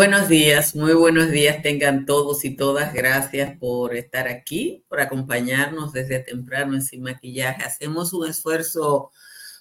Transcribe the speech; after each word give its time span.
Buenos 0.00 0.30
días, 0.30 0.74
muy 0.74 0.94
buenos 0.94 1.30
días 1.30 1.60
tengan 1.60 2.06
todos 2.06 2.46
y 2.46 2.56
todas. 2.56 2.94
Gracias 2.94 3.54
por 3.58 3.94
estar 3.94 4.28
aquí, 4.28 4.82
por 4.88 4.98
acompañarnos 4.98 5.92
desde 5.92 6.20
temprano 6.20 6.74
en 6.74 6.80
Sin 6.80 7.02
Maquillaje. 7.02 7.64
Hacemos 7.64 8.14
un 8.14 8.26
esfuerzo 8.26 9.10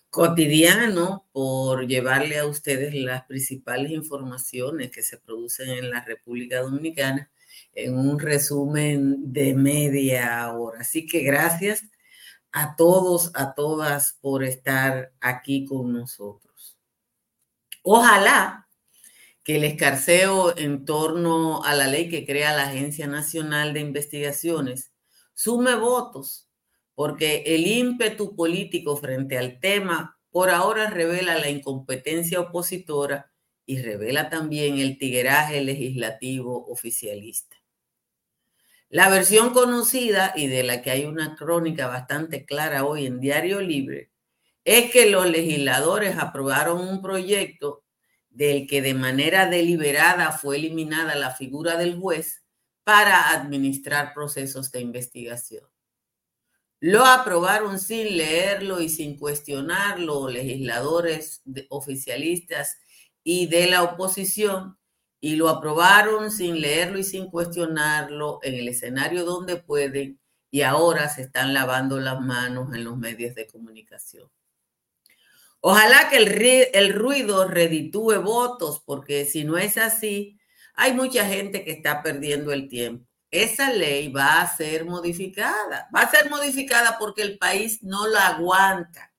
cotidiano 0.09 1.27
por 1.33 1.87
llevarle 1.87 2.39
a 2.39 2.45
ustedes 2.45 2.93
las 2.93 3.25
principales 3.25 3.91
informaciones 3.91 4.91
que 4.91 5.03
se 5.03 5.17
producen 5.17 5.71
en 5.71 5.89
la 5.89 6.05
República 6.05 6.61
Dominicana 6.61 7.29
en 7.73 7.97
un 7.97 8.17
resumen 8.17 9.33
de 9.33 9.53
media 9.55 10.53
hora. 10.53 10.79
Así 10.79 11.05
que 11.05 11.19
gracias 11.19 11.83
a 12.53 12.77
todos, 12.77 13.33
a 13.35 13.55
todas 13.55 14.17
por 14.21 14.45
estar 14.45 15.11
aquí 15.19 15.65
con 15.65 15.91
nosotros. 15.91 16.77
Ojalá 17.83 18.68
que 19.43 19.55
el 19.55 19.63
escarceo 19.63 20.57
en 20.57 20.85
torno 20.85 21.63
a 21.63 21.73
la 21.73 21.87
ley 21.87 22.09
que 22.09 22.25
crea 22.25 22.55
la 22.55 22.69
Agencia 22.69 23.07
Nacional 23.07 23.73
de 23.73 23.79
Investigaciones 23.79 24.91
sume 25.33 25.75
votos, 25.75 26.49
porque 26.95 27.43
el 27.45 27.65
ímpetu 27.65 28.35
político 28.35 28.97
frente 28.97 29.37
al 29.37 29.59
tema 29.59 30.19
por 30.31 30.49
ahora 30.49 30.89
revela 30.89 31.37
la 31.37 31.49
incompetencia 31.49 32.39
opositora 32.39 33.31
y 33.65 33.81
revela 33.81 34.29
también 34.29 34.79
el 34.79 34.97
tigueraje 34.97 35.61
legislativo 35.61 36.65
oficialista. 36.67 37.55
La 38.89 39.09
versión 39.09 39.51
conocida 39.51 40.33
y 40.35 40.47
de 40.47 40.63
la 40.63 40.81
que 40.81 40.89
hay 40.89 41.05
una 41.05 41.35
crónica 41.35 41.87
bastante 41.87 42.45
clara 42.45 42.85
hoy 42.85 43.05
en 43.05 43.19
Diario 43.19 43.61
Libre 43.61 44.11
es 44.65 44.91
que 44.91 45.09
los 45.09 45.29
legisladores 45.29 46.17
aprobaron 46.17 46.87
un 46.87 47.01
proyecto 47.01 47.83
del 48.29 48.67
que 48.67 48.81
de 48.81 48.93
manera 48.93 49.47
deliberada 49.47 50.31
fue 50.31 50.57
eliminada 50.57 51.15
la 51.15 51.31
figura 51.31 51.77
del 51.77 51.99
juez 51.99 52.43
para 52.83 53.31
administrar 53.31 54.13
procesos 54.13 54.71
de 54.71 54.81
investigación. 54.81 55.63
Lo 56.79 57.05
aprobaron 57.05 57.79
sin 57.79 58.17
leerlo 58.17 58.79
y 58.81 58.89
sin 58.89 59.17
cuestionarlo 59.17 60.29
legisladores 60.29 61.41
oficialistas 61.69 62.77
y 63.23 63.47
de 63.47 63.67
la 63.67 63.83
oposición 63.83 64.77
y 65.19 65.35
lo 65.35 65.49
aprobaron 65.49 66.31
sin 66.31 66.61
leerlo 66.61 66.97
y 66.97 67.03
sin 67.03 67.29
cuestionarlo 67.29 68.39
en 68.43 68.55
el 68.55 68.69
escenario 68.69 69.25
donde 69.25 69.57
pueden 69.57 70.19
y 70.51 70.61
ahora 70.61 71.09
se 71.09 71.23
están 71.23 71.53
lavando 71.53 71.99
las 71.99 72.19
manos 72.21 72.73
en 72.73 72.85
los 72.85 72.97
medios 72.97 73.35
de 73.35 73.45
comunicación. 73.45 74.29
Ojalá 75.61 76.09
que 76.09 76.17
el, 76.17 76.93
ruido 76.93 77.47
reditúe 77.47 78.21
votos, 78.21 78.81
porque 78.85 79.25
si 79.25 79.43
no 79.43 79.57
es 79.57 79.77
así, 79.77 80.39
hay 80.73 80.93
mucha 80.93 81.25
gente 81.25 81.65
que 81.65 81.71
está 81.71 82.01
perdiendo 82.01 82.53
el 82.53 82.69
tiempo. 82.69 83.05
Esa 83.29 83.71
ley 83.71 84.07
va 84.07 84.41
a 84.41 84.55
ser 84.55 84.85
modificada. 84.85 85.89
Va 85.93 86.01
a 86.01 86.11
ser 86.11 86.29
modificada 86.29 86.97
porque 86.97 87.21
el 87.21 87.37
país 87.37 87.83
no 87.83 88.07
la 88.07 88.27
aguanta. 88.27 89.13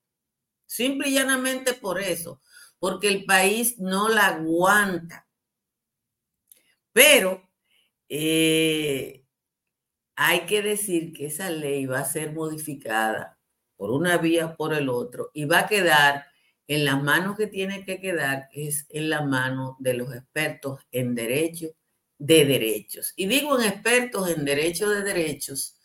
Simple 0.66 1.10
y 1.10 1.14
llanamente 1.14 1.74
por 1.74 2.00
eso, 2.00 2.40
porque 2.78 3.08
el 3.08 3.24
país 3.26 3.78
no 3.78 4.08
la 4.08 4.28
aguanta. 4.28 5.28
Pero 6.92 7.48
eh, 8.08 9.24
hay 10.16 10.40
que 10.46 10.62
decir 10.62 11.12
que 11.12 11.26
esa 11.26 11.50
ley 11.50 11.86
va 11.86 12.00
a 12.00 12.04
ser 12.04 12.32
modificada 12.32 13.38
por 13.76 13.90
una 13.90 14.18
vía 14.18 14.56
por 14.56 14.74
el 14.74 14.88
otro 14.88 15.30
y 15.34 15.44
va 15.44 15.60
a 15.60 15.66
quedar 15.66 16.29
en 16.70 16.84
las 16.84 17.02
manos 17.02 17.36
que 17.36 17.48
tiene 17.48 17.84
que 17.84 18.00
quedar 18.00 18.48
es 18.52 18.86
en 18.90 19.10
la 19.10 19.22
mano 19.22 19.76
de 19.80 19.94
los 19.94 20.14
expertos 20.14 20.80
en 20.92 21.16
derecho 21.16 21.66
de 22.16 22.44
derechos. 22.44 23.12
Y 23.16 23.26
digo 23.26 23.58
en 23.58 23.66
expertos 23.66 24.30
en 24.30 24.44
derecho 24.44 24.88
de 24.88 25.02
derechos 25.02 25.76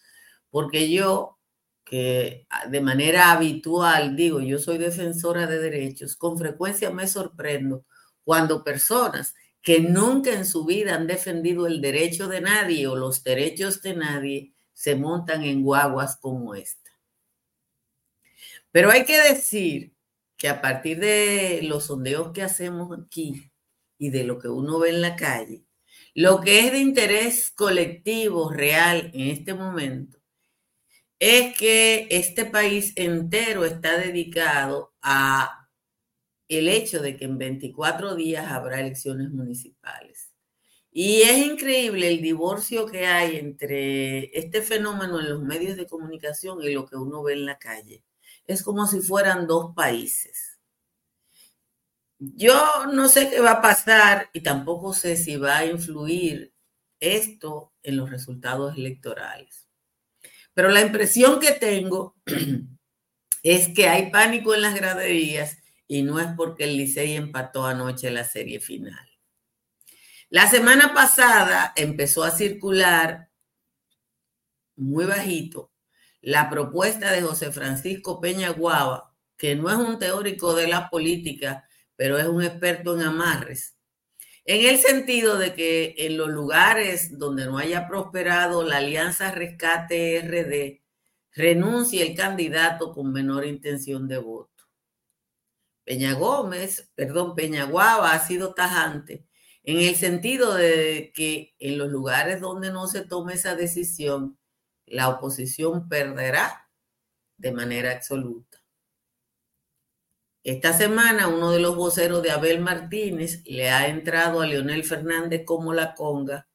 porque 0.52 0.92
yo, 0.92 1.40
que 1.84 2.46
de 2.70 2.82
manera 2.82 3.32
habitual 3.32 4.16
digo, 4.16 4.42
yo 4.42 4.60
soy 4.60 4.78
defensora 4.78 5.48
de 5.48 5.58
derechos, 5.58 6.16
con 6.16 6.38
frecuencia 6.38 6.92
me 6.92 7.08
sorprendo 7.08 7.84
cuando 8.24 8.64
personas 8.64 9.34
que 9.64 9.80
nunca 9.80 10.34
en 10.34 10.46
su 10.46 10.66
vida 10.66 10.94
han 10.94 11.08
defendido 11.08 11.66
el 11.66 11.82
derecho 11.82 12.28
de 12.28 12.42
nadie 12.42 12.86
o 12.86 12.96
los 12.96 13.24
derechos 13.24 13.82
de 13.82 13.96
nadie 13.96 14.54
se 14.72 14.96
montan 14.96 15.46
en 15.46 15.64
guaguas 15.64 16.18
como 16.18 16.54
esta. 16.54 16.92
Pero 18.72 18.92
hay 18.92 19.04
que 19.04 19.20
decir 19.20 19.95
que 20.38 20.50
a 20.50 20.62
partir 20.62 21.00
de 21.00 21.62
los 21.64 21.86
sondeos 21.86 22.32
que 22.32 22.42
hacemos 22.42 22.98
aquí 22.98 23.52
y 23.98 24.10
de 24.10 24.24
lo 24.24 24.40
que 24.40 24.50
uno 24.50 24.80
ve 24.80 24.90
en 24.90 25.02
la 25.02 25.16
calle, 25.16 25.66
lo 26.14 26.42
que 26.42 26.60
es 26.60 26.72
de 26.72 26.80
interés 26.80 27.52
colectivo 27.52 28.52
real 28.52 29.12
en 29.14 29.28
este 29.30 29.54
momento 29.54 30.20
es 31.20 31.58
que 31.58 32.08
este 32.12 32.46
país 32.46 32.94
entero 32.96 33.66
está 33.66 33.98
dedicado 33.98 34.94
a 35.02 35.70
el 36.48 36.68
hecho 36.70 37.02
de 37.02 37.18
que 37.18 37.26
en 37.26 37.38
24 37.38 38.16
días 38.16 38.52
habrá 38.52 38.80
elecciones 38.80 39.32
municipales. 39.32 40.34
Y 40.92 41.24
es 41.24 41.38
increíble 41.46 42.08
el 42.08 42.22
divorcio 42.22 42.86
que 42.86 43.06
hay 43.06 43.38
entre 43.38 44.38
este 44.38 44.62
fenómeno 44.62 45.20
en 45.20 45.30
los 45.30 45.42
medios 45.42 45.76
de 45.76 45.88
comunicación 45.88 46.62
y 46.64 46.74
lo 46.74 46.86
que 46.86 46.96
uno 46.96 47.24
ve 47.24 47.34
en 47.34 47.46
la 47.46 47.58
calle 47.58 48.04
es 48.48 48.64
como 48.64 48.88
si 48.88 49.02
fueran 49.02 49.48
dos 49.48 49.74
países. 49.76 50.60
Yo 52.18 52.86
no 52.94 53.10
sé 53.10 53.30
qué 53.30 53.40
va 53.40 53.52
a 53.52 53.62
pasar 53.62 54.30
y 54.34 54.42
tampoco 54.42 54.94
sé 54.94 55.18
si 55.18 55.36
va 55.36 55.58
a 55.58 55.66
influir 55.66 56.54
esto 57.00 57.74
en 57.84 57.98
los 57.98 58.10
resultados 58.10 58.78
electorales. 58.78 59.68
Pero 60.54 60.70
la 60.70 60.82
impresión 60.82 61.40
que 61.40 61.52
tengo 61.52 62.16
es 63.44 63.70
que 63.70 63.90
hay 63.90 64.10
pánico 64.12 64.56
en 64.56 64.62
las 64.62 64.76
graderías 64.76 65.58
y 65.88 66.04
no 66.04 66.20
es 66.20 66.28
porque 66.38 66.64
el 66.64 66.78
Licey 66.78 67.16
empató 67.16 67.66
anoche 67.66 68.10
la 68.10 68.24
serie 68.24 68.60
final. 68.60 69.08
La 70.30 70.50
semana 70.50 70.94
pasada 70.94 71.74
empezó 71.76 72.24
a 72.24 72.32
circular 72.32 73.30
muy 74.76 75.06
bajito 75.06 75.75
la 76.26 76.50
propuesta 76.50 77.12
de 77.12 77.22
José 77.22 77.52
Francisco 77.52 78.20
Peña 78.20 78.50
Guava, 78.50 79.14
que 79.38 79.56
no 79.56 79.70
es 79.70 79.76
un 79.76 80.00
teórico 80.00 80.56
de 80.56 80.68
la 80.68 80.90
política, 80.90 81.70
pero 81.96 82.18
es 82.18 82.26
un 82.26 82.42
experto 82.42 82.96
en 82.96 83.04
amarres, 83.04 83.78
en 84.44 84.66
el 84.68 84.80
sentido 84.80 85.38
de 85.38 85.54
que 85.54 85.94
en 86.00 86.18
los 86.18 86.30
lugares 86.30 87.20
donde 87.20 87.46
no 87.46 87.60
haya 87.60 87.88
prosperado 87.88 88.64
la 88.64 88.78
alianza 88.78 89.30
Rescate 89.32 90.20
RD, 90.22 90.82
renuncie 91.32 92.02
el 92.02 92.16
candidato 92.16 92.92
con 92.92 93.12
menor 93.14 93.46
intención 93.46 94.08
de 94.08 94.18
voto. 94.18 94.64
Peña 95.84 96.14
Gómez, 96.14 96.92
perdón, 96.96 97.36
Peña 97.36 97.66
Guava 97.66 98.14
ha 98.14 98.20
sido 98.26 98.56
tajante 98.56 99.28
en 99.62 99.78
el 99.80 99.96
sentido 99.96 100.56
de 100.56 101.12
que 101.14 101.54
en 101.60 101.78
los 101.78 101.90
lugares 101.90 102.42
donde 102.42 102.72
no 102.72 102.88
se 102.88 103.02
tome 103.02 103.34
esa 103.34 103.56
decisión, 103.56 104.40
la 104.86 105.10
oposición 105.10 105.90
perderá 105.90 106.70
de 107.38 107.52
manera 107.52 107.92
absoluta. 107.92 108.62
Esta 110.44 110.74
semana 110.74 111.28
uno 111.28 111.52
de 111.52 111.60
los 111.60 111.76
voceros 111.76 112.22
de 112.22 112.32
Abel 112.32 112.60
Martínez 112.60 113.42
le 113.46 113.72
ha 113.72 113.88
entrado 113.88 114.42
a 114.42 114.46
Leonel 114.46 114.84
Fernández 114.84 115.44
como 115.44 115.74
la 115.74 115.96
conga 115.96 116.48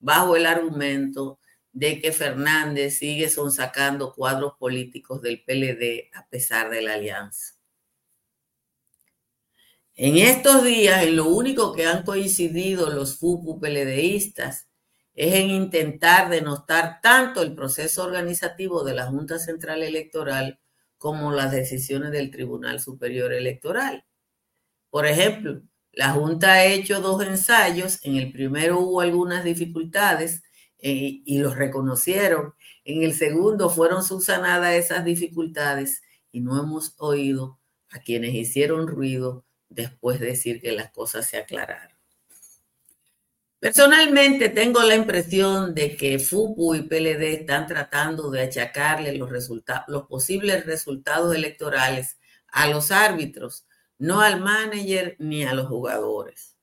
bajo 0.00 0.36
el 0.36 0.46
argumento 0.46 1.38
de 1.72 2.00
que 2.00 2.10
Fernández 2.10 2.98
sigue 2.98 3.28
sonsacando 3.28 4.14
cuadros 4.14 4.54
políticos 4.58 5.22
del 5.22 5.44
PLD 5.44 6.10
a 6.14 6.26
pesar 6.28 6.70
de 6.70 6.82
la 6.82 6.94
alianza. 6.94 7.54
En 9.94 10.16
estos 10.16 10.64
días, 10.64 11.04
en 11.04 11.16
lo 11.16 11.26
único 11.26 11.72
que 11.72 11.86
han 11.86 12.02
coincidido 12.02 12.90
los 12.90 13.18
FUPU 13.18 13.60
PLDistas 13.60 14.68
es 15.16 15.34
en 15.34 15.48
intentar 15.50 16.28
denostar 16.28 17.00
tanto 17.02 17.42
el 17.42 17.54
proceso 17.54 18.04
organizativo 18.04 18.84
de 18.84 18.94
la 18.94 19.06
Junta 19.06 19.38
Central 19.38 19.82
Electoral 19.82 20.60
como 20.98 21.32
las 21.32 21.52
decisiones 21.52 22.12
del 22.12 22.30
Tribunal 22.30 22.80
Superior 22.80 23.32
Electoral. 23.32 24.04
Por 24.90 25.06
ejemplo, 25.06 25.62
la 25.92 26.10
Junta 26.10 26.52
ha 26.52 26.64
hecho 26.66 27.00
dos 27.00 27.22
ensayos, 27.22 27.98
en 28.04 28.16
el 28.16 28.30
primero 28.30 28.78
hubo 28.78 29.00
algunas 29.00 29.42
dificultades 29.42 30.42
eh, 30.78 31.22
y 31.24 31.38
los 31.38 31.56
reconocieron, 31.56 32.52
en 32.84 33.02
el 33.02 33.14
segundo 33.14 33.70
fueron 33.70 34.04
subsanadas 34.04 34.74
esas 34.74 35.04
dificultades 35.04 36.02
y 36.30 36.40
no 36.40 36.62
hemos 36.62 36.94
oído 36.98 37.58
a 37.88 38.00
quienes 38.00 38.34
hicieron 38.34 38.86
ruido 38.86 39.46
después 39.70 40.20
de 40.20 40.26
decir 40.26 40.60
que 40.60 40.72
las 40.72 40.90
cosas 40.90 41.26
se 41.26 41.38
aclararon. 41.38 41.95
Personalmente 43.58 44.50
tengo 44.50 44.82
la 44.82 44.94
impresión 44.94 45.74
de 45.74 45.96
que 45.96 46.18
FUPU 46.18 46.74
y 46.74 46.82
PLD 46.82 47.40
están 47.40 47.66
tratando 47.66 48.30
de 48.30 48.42
achacarle 48.42 49.16
los, 49.16 49.30
los 49.88 50.06
posibles 50.06 50.66
resultados 50.66 51.34
electorales 51.34 52.18
a 52.48 52.68
los 52.68 52.90
árbitros, 52.90 53.66
no 53.98 54.20
al 54.20 54.40
manager 54.40 55.16
ni 55.18 55.44
a 55.44 55.54
los 55.54 55.68
jugadores. 55.68 56.56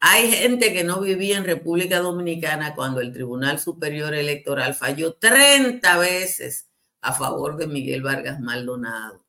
Hay 0.00 0.32
gente 0.32 0.72
que 0.72 0.82
no 0.82 1.00
vivía 1.00 1.36
en 1.36 1.44
República 1.44 2.00
Dominicana 2.00 2.74
cuando 2.74 3.00
el 3.00 3.12
Tribunal 3.12 3.60
Superior 3.60 4.14
Electoral 4.14 4.74
falló 4.74 5.14
30 5.14 5.96
veces 5.98 6.68
a 7.02 7.12
favor 7.12 7.56
de 7.56 7.68
Miguel 7.68 8.02
Vargas 8.02 8.40
Maldonado. 8.40 9.24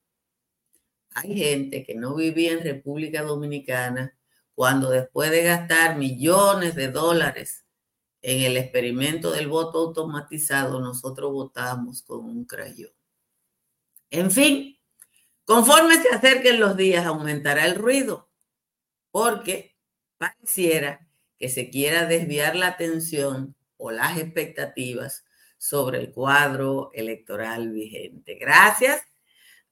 Hay 1.14 1.36
gente 1.38 1.84
que 1.84 1.94
no 1.94 2.16
vivía 2.16 2.54
en 2.54 2.64
República 2.64 3.22
Dominicana 3.22 4.18
cuando 4.56 4.90
después 4.90 5.32
de 5.32 5.44
gastar 5.44 5.98
millones 5.98 6.76
de 6.76 6.90
dólares 6.90 7.66
en 8.22 8.42
el 8.44 8.58
experimento 8.58 9.32
del 9.32 9.48
voto 9.48 9.80
automatizado, 9.80 10.80
nosotros 10.80 11.32
votamos 11.32 12.04
con 12.04 12.26
un 12.26 12.46
crayón. 12.46 12.92
En 14.10 14.32
fin, 14.32 14.80
conforme 15.44 16.02
se 16.02 16.10
acerquen 16.10 16.60
los 16.60 16.78
días, 16.78 17.06
aumentará 17.06 17.66
el 17.66 17.76
ruido, 17.76 18.30
porque 19.12 19.76
pareciera 20.18 21.08
que 21.38 21.50
se 21.50 21.70
quiera 21.70 22.06
desviar 22.06 22.56
la 22.56 22.68
atención 22.68 23.56
o 23.78 23.92
las 23.92 24.18
expectativas 24.18 25.26
sobre 25.58 26.00
el 26.00 26.12
cuadro 26.12 26.92
electoral 26.94 27.72
vigente. 27.72 28.36
Gracias 28.36 29.02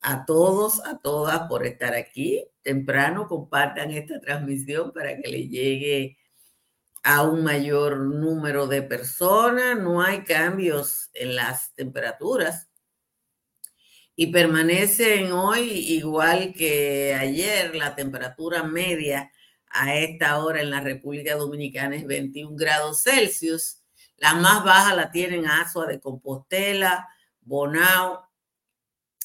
a 0.02 0.26
todos, 0.26 0.84
a 0.86 0.98
todas 0.98 1.48
por 1.48 1.66
estar 1.66 1.94
aquí. 1.94 2.46
Temprano 2.64 3.28
compartan 3.28 3.92
esta 3.92 4.20
transmisión 4.20 4.92
para 4.92 5.18
que 5.18 5.30
le 5.30 5.48
llegue 5.48 6.18
a 7.04 7.24
un 7.24 7.44
mayor 7.44 7.98
número 7.98 8.68
de 8.68 8.82
personas. 8.82 9.78
No 9.80 10.02
hay 10.02 10.24
cambios 10.24 11.10
en 11.14 11.36
las 11.36 11.74
temperaturas 11.76 12.70
y 14.16 14.28
permanecen 14.28 15.32
hoy 15.32 15.70
igual 15.70 16.54
que 16.54 17.16
ayer. 17.20 17.76
La 17.76 17.96
temperatura 17.96 18.64
media 18.64 19.32
a 19.70 19.96
esta 19.96 20.40
hora 20.40 20.62
en 20.62 20.72
la 20.72 20.82
República 20.82 21.36
Dominicana 21.36 21.96
es 21.96 22.06
21 22.06 22.56
grados 22.56 23.04
Celsius. 23.04 23.84
La 24.18 24.34
más 24.34 24.64
baja 24.64 24.96
la 24.96 25.12
tienen 25.12 25.48
Azua 25.48 25.86
de 25.88 26.00
Compostela, 26.00 27.08
Bonao 27.42 28.31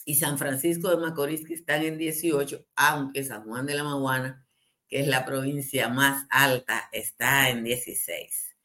y 0.07 0.15
San 0.15 0.39
Francisco 0.39 0.89
de 0.89 0.99
Macorís, 0.99 1.45
que 1.45 1.55
están 1.55 1.83
en 1.83 1.99
18, 1.99 2.65
aunque 2.77 3.25
San 3.25 3.43
Juan 3.43 3.67
de 3.67 3.75
la 3.75 3.83
Maguana, 3.83 4.47
que 4.89 5.01
es 5.01 5.09
la 5.09 5.27
provincia 5.27 5.89
más 5.89 6.27
alta, 6.31 6.89
está 6.93 7.51
en 7.51 7.65
16. 7.65 8.57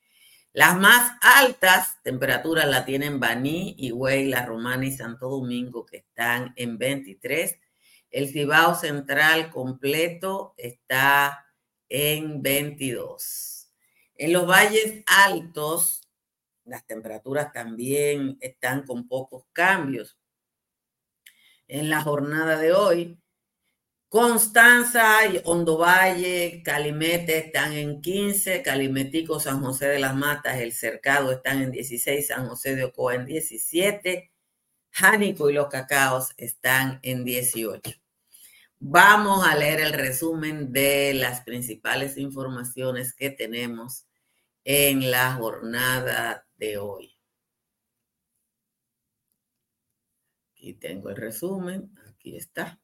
Las 0.53 0.77
más 0.77 1.17
altas 1.19 1.97
temperaturas 2.03 2.67
la 2.67 2.85
tienen 2.85 3.19
Baní, 3.19 3.75
Higüey, 3.79 4.27
La 4.29 4.45
Romana 4.45 4.85
y 4.85 4.91
Santo 4.91 5.29
Domingo, 5.29 5.83
que 5.83 5.97
están 5.97 6.53
en 6.57 6.77
23. 6.77 7.57
El 8.11 8.29
Cibao 8.29 8.75
Central 8.75 9.49
completo 9.49 10.53
está 10.57 11.47
en 11.89 12.43
22. 12.43 13.67
En 14.15 14.31
los 14.31 14.45
valles 14.45 15.03
altos, 15.07 16.07
las 16.65 16.85
temperaturas 16.85 17.51
también 17.51 18.37
están 18.41 18.85
con 18.85 19.07
pocos 19.07 19.45
cambios. 19.51 20.20
En 21.71 21.89
la 21.89 22.01
jornada 22.01 22.57
de 22.57 22.73
hoy, 22.73 23.17
Constanza, 24.09 25.19
Hondo 25.45 25.77
Valle, 25.77 26.61
Calimete 26.65 27.37
están 27.37 27.71
en 27.71 28.01
15, 28.01 28.61
Calimetico, 28.61 29.39
San 29.39 29.61
José 29.63 29.87
de 29.87 29.99
las 29.99 30.13
Matas, 30.13 30.59
El 30.59 30.73
Cercado 30.73 31.31
están 31.31 31.61
en 31.61 31.71
16, 31.71 32.27
San 32.27 32.49
José 32.49 32.75
de 32.75 32.83
Ocoa 32.83 33.15
en 33.15 33.25
17, 33.25 34.33
Jánico 34.89 35.49
y 35.49 35.53
los 35.53 35.67
Cacaos 35.67 36.33
están 36.35 36.99
en 37.03 37.23
18. 37.23 37.89
Vamos 38.79 39.47
a 39.47 39.55
leer 39.55 39.79
el 39.79 39.93
resumen 39.93 40.73
de 40.73 41.13
las 41.13 41.39
principales 41.39 42.17
informaciones 42.17 43.15
que 43.15 43.29
tenemos 43.29 44.07
en 44.65 45.09
la 45.09 45.35
jornada 45.35 46.45
de 46.57 46.79
hoy. 46.79 47.10
Aquí 50.61 50.75
tengo 50.75 51.09
el 51.09 51.15
resumen, 51.15 51.89
aquí 52.07 52.37
está. 52.37 52.79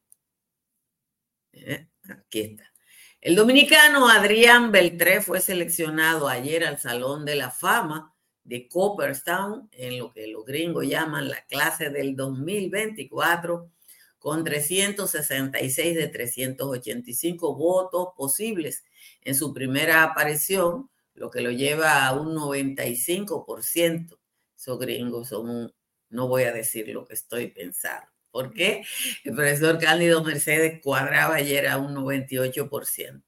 Eh, 1.53 1.87
aquí 2.09 2.39
está. 2.41 2.73
El 3.21 3.35
dominicano 3.35 4.09
Adrián 4.09 4.71
Beltré 4.71 5.21
fue 5.21 5.39
seleccionado 5.41 6.27
ayer 6.27 6.65
al 6.65 6.79
Salón 6.79 7.23
de 7.23 7.35
la 7.35 7.51
Fama 7.51 8.15
de 8.43 8.67
Cooperstown, 8.67 9.69
en 9.73 9.99
lo 9.99 10.11
que 10.11 10.25
los 10.25 10.43
gringos 10.43 10.87
llaman 10.87 11.29
la 11.29 11.45
clase 11.45 11.91
del 11.91 12.15
2024 12.15 13.69
con 14.17 14.43
366 14.43 15.95
de 15.95 16.07
385 16.07 17.55
votos 17.55 18.07
posibles 18.17 18.85
en 19.21 19.35
su 19.35 19.53
primera 19.53 20.01
aparición, 20.01 20.89
lo 21.13 21.29
que 21.29 21.41
lo 21.41 21.51
lleva 21.51 22.07
a 22.07 22.19
un 22.19 22.33
95%. 22.33 24.17
Esos 24.55 24.79
gringos 24.79 25.29
son 25.29 25.71
no 26.09 26.27
voy 26.27 26.43
a 26.43 26.51
decir 26.51 26.89
lo 26.89 27.05
que 27.05 27.13
estoy 27.13 27.47
pensando. 27.47 28.07
¿Por 28.31 28.53
qué? 28.53 28.83
El 29.23 29.35
profesor 29.35 29.79
Cándido 29.79 30.23
Mercedes 30.23 30.81
cuadraba 30.83 31.35
ayer 31.35 31.67
a 31.67 31.77
un 31.77 31.95
98%. 31.95 33.23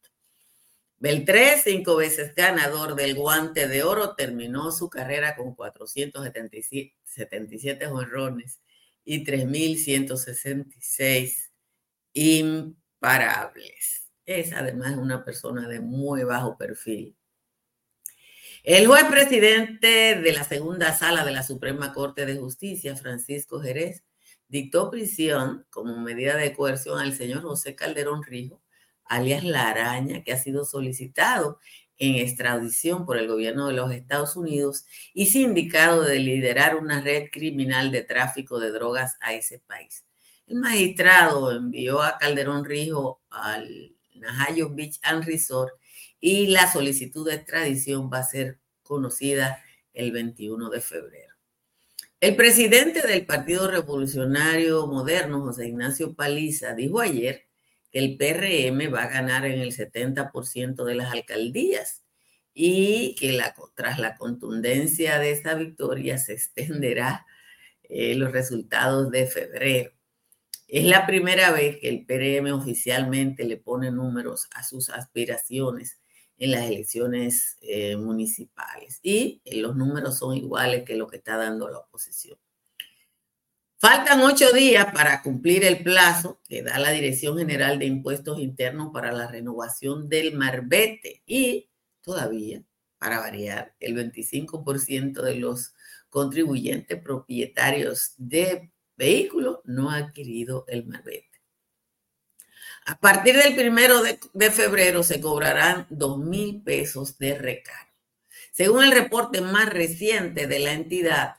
Beltré, 1.02 1.58
cinco 1.64 1.96
veces 1.96 2.36
ganador 2.36 2.94
del 2.96 3.16
guante 3.16 3.70
de 3.70 3.84
oro, 3.84 4.16
terminó 4.16 4.74
su 4.74 4.90
carrera 4.90 5.38
con 5.38 5.56
477 5.56 7.88
honrones 7.88 8.60
y 9.06 9.24
3.166 9.24 11.52
imparables. 12.14 14.10
Es 14.26 14.52
además 14.54 14.98
una 14.98 15.24
persona 15.24 15.70
de 15.70 15.80
muy 15.80 16.24
bajo 16.24 16.58
perfil. 16.58 17.16
El 18.64 18.88
juez 18.88 19.06
presidente 19.06 20.16
de 20.16 20.34
la 20.34 20.44
segunda 20.44 20.94
sala 20.94 21.24
de 21.24 21.32
la 21.32 21.44
Suprema 21.44 21.94
Corte 21.94 22.26
de 22.26 22.36
Justicia, 22.36 22.98
Francisco 22.98 23.62
Jerez, 23.62 24.04
dictó 24.50 24.92
prisión 24.92 25.66
como 25.70 25.98
medida 26.02 26.36
de 26.36 26.54
coerción 26.54 27.00
al 27.00 27.14
señor 27.14 27.44
José 27.44 27.76
Calderón 27.76 28.22
Rijo, 28.22 28.62
alias 29.06 29.46
La 29.46 29.70
Araña, 29.70 30.24
que 30.24 30.34
ha 30.34 30.38
sido 30.38 30.66
solicitado 30.66 31.60
en 31.98 32.16
extradición 32.16 33.06
por 33.06 33.18
el 33.18 33.30
gobierno 33.30 33.68
de 33.68 33.74
los 33.74 33.94
Estados 33.94 34.36
Unidos 34.36 34.86
y 35.14 35.28
sindicado 35.28 36.04
de 36.04 36.20
liderar 36.20 36.76
una 36.76 37.00
red 37.00 37.30
criminal 37.32 37.92
de 37.92 38.04
tráfico 38.04 38.60
de 38.60 38.72
drogas 38.72 39.16
a 39.22 39.34
ese 39.34 39.60
país. 39.60 40.04
El 40.48 40.58
magistrado 40.58 41.56
envió 41.56 42.02
a 42.02 42.18
Calderón 42.18 42.66
Rijo 42.66 43.22
al 43.30 43.96
Najayo 44.16 44.70
Beach 44.70 45.00
and 45.04 45.24
Resort 45.24 45.79
y 46.20 46.48
la 46.48 46.72
solicitud 46.72 47.28
de 47.28 47.36
extradición 47.36 48.10
va 48.12 48.20
a 48.20 48.24
ser 48.24 48.60
conocida 48.84 49.64
el 49.94 50.12
21 50.12 50.70
de 50.70 50.82
febrero. 50.82 51.36
El 52.20 52.36
presidente 52.36 53.06
del 53.08 53.26
Partido 53.26 53.72
Revolucionario 53.72 54.86
Moderno, 54.88 55.42
José 55.42 55.68
Ignacio 55.68 56.16
Paliza, 56.16 56.74
dijo 56.74 57.00
ayer 57.00 57.46
que 57.92 58.00
el 58.00 58.18
PRM 58.18 58.94
va 58.94 59.04
a 59.04 59.10
ganar 59.10 59.46
en 59.46 59.62
el 59.62 59.72
70% 59.74 60.84
de 60.84 60.96
las 60.96 61.14
alcaldías 61.14 62.04
y 62.54 63.16
que 63.16 63.40
tras 63.74 64.00
la 64.00 64.18
contundencia 64.18 65.18
de 65.18 65.32
esa 65.32 65.54
victoria 65.54 66.18
se 66.18 66.34
extenderá 66.34 67.26
eh, 67.84 68.16
los 68.16 68.34
resultados 68.34 69.10
de 69.12 69.26
febrero. 69.26 69.92
Es 70.68 70.86
la 70.86 71.08
primera 71.08 71.52
vez 71.52 71.78
que 71.78 71.88
el 71.88 72.06
PRM 72.06 72.52
oficialmente 72.52 73.46
le 73.46 73.58
pone 73.58 73.92
números 73.92 74.50
a 74.54 74.64
sus 74.64 74.90
aspiraciones 74.90 76.00
en 76.40 76.52
las 76.52 76.66
elecciones 76.66 77.58
eh, 77.62 77.98
municipales 77.98 79.00
y 79.04 79.42
eh, 79.44 79.58
los 79.58 79.76
números 79.76 80.18
son 80.18 80.36
iguales 80.36 80.84
que 80.86 80.96
lo 80.96 81.08
que 81.08 81.18
está 81.18 81.38
dando 81.38 81.70
la 81.70 81.80
oposición. 81.80 82.38
Faltan 83.78 84.22
ocho 84.22 84.52
días 84.52 84.88
para 84.94 85.22
cumplir 85.22 85.64
el 85.64 85.84
plazo 85.84 86.42
que 86.48 86.64
da 86.64 86.80
la 86.80 86.92
Dirección 86.92 87.38
General 87.38 87.80
de 87.80 87.86
Impuestos 87.86 88.40
Internos 88.40 88.90
para 88.92 89.12
la 89.12 89.28
renovación 89.28 90.10
del 90.10 90.36
marbete 90.36 91.24
y 91.26 91.70
todavía, 92.02 92.64
para 92.98 93.20
variar, 93.20 93.76
el 93.80 93.96
25% 93.96 95.22
de 95.22 95.36
los 95.36 95.76
contribuyentes 96.10 97.02
propietarios 97.02 98.16
de 98.18 98.74
vehículos 98.98 99.60
no 99.64 99.92
ha 99.92 99.98
adquirido 99.98 100.66
el 100.68 100.86
marbete. 100.86 101.29
A 102.90 103.00
partir 103.00 103.38
del 103.38 103.56
primero 103.56 104.02
de, 104.02 104.18
febrero 104.50 105.04
se 105.04 105.22
cobrarán 105.22 105.86
dos 105.92 106.18
mil 106.18 106.64
pesos 106.64 107.20
de 107.20 107.38
recargo. 107.38 107.94
Según 108.52 108.84
el 108.84 108.92
reporte 108.92 109.42
más 109.42 109.70
reciente 109.70 110.48
de 110.48 110.58
la 110.58 110.74
entidad, 110.74 111.36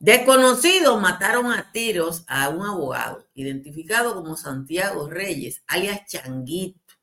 Desconocidos 0.00 1.00
mataron 1.00 1.52
a 1.52 1.70
tiros 1.70 2.24
a 2.26 2.48
un 2.48 2.66
abogado 2.66 3.28
identificado 3.34 4.12
como 4.12 4.36
Santiago 4.36 5.08
Reyes, 5.08 5.62
alias 5.68 6.06
Changuito. 6.06 6.94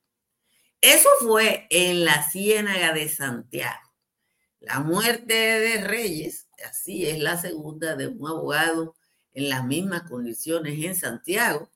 Eso 0.82 1.08
fue 1.22 1.66
en 1.70 2.04
la 2.04 2.30
Ciénaga 2.30 2.92
de 2.92 3.08
Santiago. 3.08 3.88
La 4.60 4.82
muerte 4.82 5.34
de 5.34 5.82
Reyes, 5.82 6.50
así 6.70 7.06
es 7.06 7.20
la 7.20 7.38
segunda 7.38 7.96
de 7.96 8.08
un 8.08 8.28
abogado 8.28 8.97
en 9.38 9.50
las 9.50 9.64
mismas 9.64 10.02
condiciones 10.10 10.84
en 10.84 10.96
Santiago. 10.96 11.70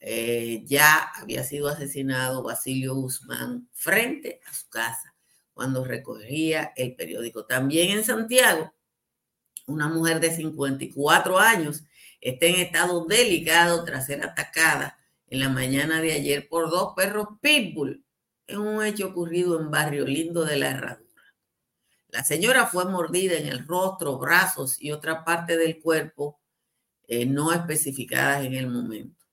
Eh, 0.00 0.64
ya 0.64 1.12
había 1.14 1.44
sido 1.44 1.68
asesinado 1.68 2.42
Basilio 2.42 2.94
Guzmán 2.94 3.68
frente 3.74 4.40
a 4.48 4.54
su 4.54 4.70
casa 4.70 5.14
cuando 5.52 5.84
recogía 5.84 6.72
el 6.74 6.96
periódico. 6.96 7.44
También 7.44 7.90
en 7.90 8.02
Santiago 8.02 8.72
una 9.66 9.88
mujer 9.88 10.20
de 10.20 10.34
54 10.34 11.38
años 11.38 11.84
está 12.20 12.46
en 12.46 12.56
estado 12.56 13.04
delicado 13.04 13.84
tras 13.84 14.06
ser 14.06 14.24
atacada 14.24 14.98
en 15.28 15.40
la 15.40 15.50
mañana 15.50 16.00
de 16.00 16.14
ayer 16.14 16.48
por 16.48 16.70
dos 16.70 16.94
perros 16.96 17.28
pitbull 17.42 18.02
en 18.46 18.58
un 18.58 18.84
hecho 18.84 19.08
ocurrido 19.08 19.60
en 19.60 19.70
Barrio 19.70 20.06
Lindo 20.06 20.46
de 20.46 20.56
la 20.56 20.70
Herradura. 20.70 21.34
La 22.08 22.24
señora 22.24 22.66
fue 22.66 22.86
mordida 22.86 23.36
en 23.36 23.48
el 23.48 23.66
rostro, 23.66 24.18
brazos 24.18 24.80
y 24.80 24.92
otra 24.92 25.24
parte 25.24 25.58
del 25.58 25.78
cuerpo 25.78 26.41
eh, 27.08 27.26
no 27.26 27.52
especificadas 27.52 28.44
en 28.44 28.54
el 28.54 28.68
momento. 28.68 29.24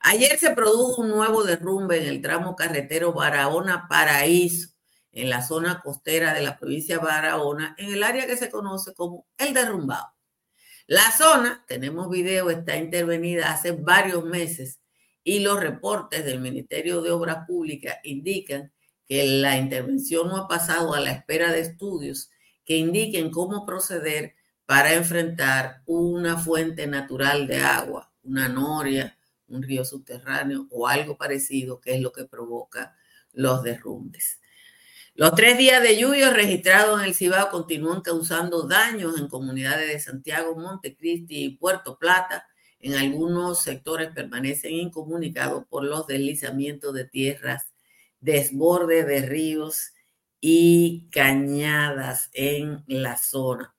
Ayer 0.00 0.38
se 0.38 0.50
produjo 0.50 1.02
un 1.02 1.08
nuevo 1.08 1.44
derrumbe 1.44 2.02
en 2.02 2.08
el 2.08 2.20
tramo 2.20 2.56
carretero 2.56 3.12
Barahona-Paraíso 3.12 4.74
en 5.14 5.30
la 5.30 5.42
zona 5.42 5.80
costera 5.80 6.34
de 6.34 6.42
la 6.42 6.58
provincia 6.58 6.98
de 6.98 7.04
Barahona, 7.04 7.74
en 7.78 7.92
el 7.92 8.02
área 8.02 8.26
que 8.26 8.36
se 8.36 8.50
conoce 8.50 8.92
como 8.94 9.26
el 9.38 9.54
derrumbado. 9.54 10.08
La 10.86 11.10
zona, 11.12 11.64
tenemos 11.66 12.10
video, 12.10 12.50
está 12.50 12.76
intervenida 12.76 13.52
hace 13.52 13.72
varios 13.72 14.24
meses 14.24 14.80
y 15.22 15.40
los 15.40 15.58
reportes 15.58 16.24
del 16.24 16.40
Ministerio 16.40 17.00
de 17.00 17.10
Obras 17.10 17.46
Públicas 17.46 17.96
indican 18.02 18.72
que 19.08 19.24
la 19.24 19.56
intervención 19.56 20.28
no 20.28 20.36
ha 20.36 20.48
pasado 20.48 20.94
a 20.94 21.00
la 21.00 21.12
espera 21.12 21.52
de 21.52 21.60
estudios 21.60 22.30
que 22.64 22.76
indiquen 22.76 23.30
cómo 23.30 23.64
proceder 23.64 24.34
para 24.66 24.94
enfrentar 24.94 25.82
una 25.86 26.38
fuente 26.38 26.86
natural 26.86 27.46
de 27.46 27.58
agua, 27.58 28.12
una 28.22 28.48
noria, 28.48 29.18
un 29.48 29.62
río 29.62 29.84
subterráneo 29.84 30.66
o 30.70 30.88
algo 30.88 31.16
parecido, 31.16 31.80
que 31.80 31.94
es 31.94 32.00
lo 32.00 32.12
que 32.12 32.24
provoca 32.24 32.96
los 33.32 33.62
derrumbes. 33.62 34.40
Los 35.16 35.34
tres 35.34 35.56
días 35.58 35.80
de 35.82 35.96
lluvia 35.96 36.30
registrados 36.30 37.00
en 37.00 37.06
el 37.06 37.14
Cibao 37.14 37.50
continúan 37.50 38.00
causando 38.00 38.66
daños 38.66 39.18
en 39.18 39.28
comunidades 39.28 39.88
de 39.88 40.00
Santiago, 40.00 40.56
Montecristi 40.56 41.44
y 41.44 41.56
Puerto 41.56 41.98
Plata. 41.98 42.48
En 42.80 42.94
algunos 42.94 43.62
sectores 43.62 44.10
permanecen 44.12 44.72
incomunicados 44.72 45.66
por 45.68 45.84
los 45.84 46.06
deslizamientos 46.08 46.94
de 46.94 47.04
tierras, 47.04 47.72
desborde 48.18 49.04
de 49.04 49.22
ríos 49.22 49.92
y 50.40 51.08
cañadas 51.12 52.30
en 52.32 52.82
la 52.88 53.16
zona. 53.16 53.73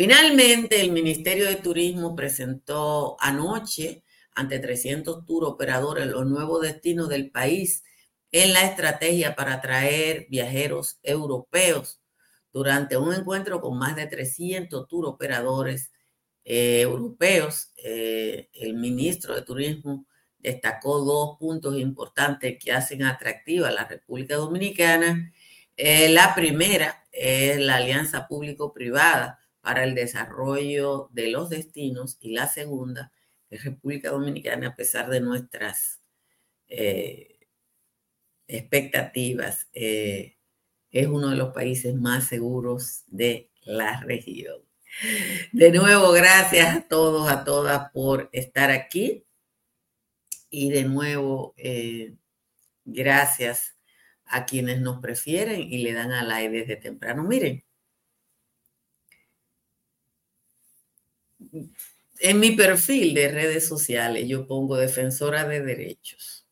Finalmente, 0.00 0.80
el 0.80 0.92
Ministerio 0.92 1.44
de 1.44 1.56
Turismo 1.56 2.16
presentó 2.16 3.18
anoche 3.20 4.02
ante 4.34 4.58
300 4.58 5.26
tour 5.26 5.44
operadores 5.44 6.06
los 6.06 6.24
nuevos 6.24 6.62
destinos 6.62 7.10
del 7.10 7.30
país 7.30 7.84
en 8.32 8.54
la 8.54 8.64
estrategia 8.64 9.36
para 9.36 9.52
atraer 9.52 10.26
viajeros 10.30 11.00
europeos 11.02 12.00
durante 12.50 12.96
un 12.96 13.12
encuentro 13.12 13.60
con 13.60 13.76
más 13.76 13.94
de 13.94 14.06
300 14.06 14.88
tour 14.88 15.04
operadores 15.04 15.92
eh, 16.46 16.80
europeos. 16.80 17.70
Eh, 17.76 18.48
el 18.54 18.76
ministro 18.76 19.34
de 19.34 19.42
Turismo 19.42 20.06
destacó 20.38 21.00
dos 21.04 21.36
puntos 21.38 21.76
importantes 21.76 22.56
que 22.58 22.72
hacen 22.72 23.02
atractiva 23.02 23.68
a 23.68 23.72
la 23.72 23.84
República 23.84 24.36
Dominicana. 24.36 25.30
Eh, 25.76 26.08
la 26.08 26.34
primera 26.34 27.04
es 27.12 27.60
la 27.60 27.76
alianza 27.76 28.26
público-privada 28.26 29.36
para 29.60 29.84
el 29.84 29.94
desarrollo 29.94 31.08
de 31.12 31.28
los 31.28 31.50
destinos 31.50 32.16
y 32.20 32.32
la 32.32 32.48
segunda 32.48 33.12
es 33.50 33.64
República 33.64 34.10
Dominicana, 34.10 34.68
a 34.68 34.76
pesar 34.76 35.10
de 35.10 35.20
nuestras 35.20 36.00
expectativas, 38.50 39.68
eh, 39.72 40.36
es 40.90 41.06
uno 41.06 41.30
de 41.30 41.36
los 41.36 41.52
países 41.52 41.94
más 41.94 42.26
seguros 42.26 43.04
de 43.06 43.50
la 43.62 44.00
región. 44.00 44.62
De 45.52 45.70
nuevo, 45.70 46.10
gracias 46.12 46.76
a 46.76 46.88
todos, 46.88 47.30
a 47.30 47.44
todas 47.44 47.90
por 47.92 48.28
estar 48.32 48.70
aquí. 48.70 49.24
Y 50.50 50.70
de 50.70 50.84
nuevo, 50.84 51.54
eh, 51.56 52.16
gracias 52.84 53.76
a 54.24 54.46
quienes 54.46 54.80
nos 54.80 55.00
prefieren 55.00 55.60
y 55.60 55.78
le 55.78 55.92
dan 55.92 56.10
al 56.12 56.30
aire 56.32 56.60
desde 56.60 56.76
temprano. 56.76 57.22
Miren, 57.22 57.64
en 62.20 62.40
mi 62.40 62.52
perfil 62.52 63.14
de 63.14 63.28
redes 63.28 63.66
sociales 63.66 64.28
yo 64.28 64.46
pongo 64.46 64.76
defensora 64.76 65.44
de 65.46 65.62
derechos 65.62 66.46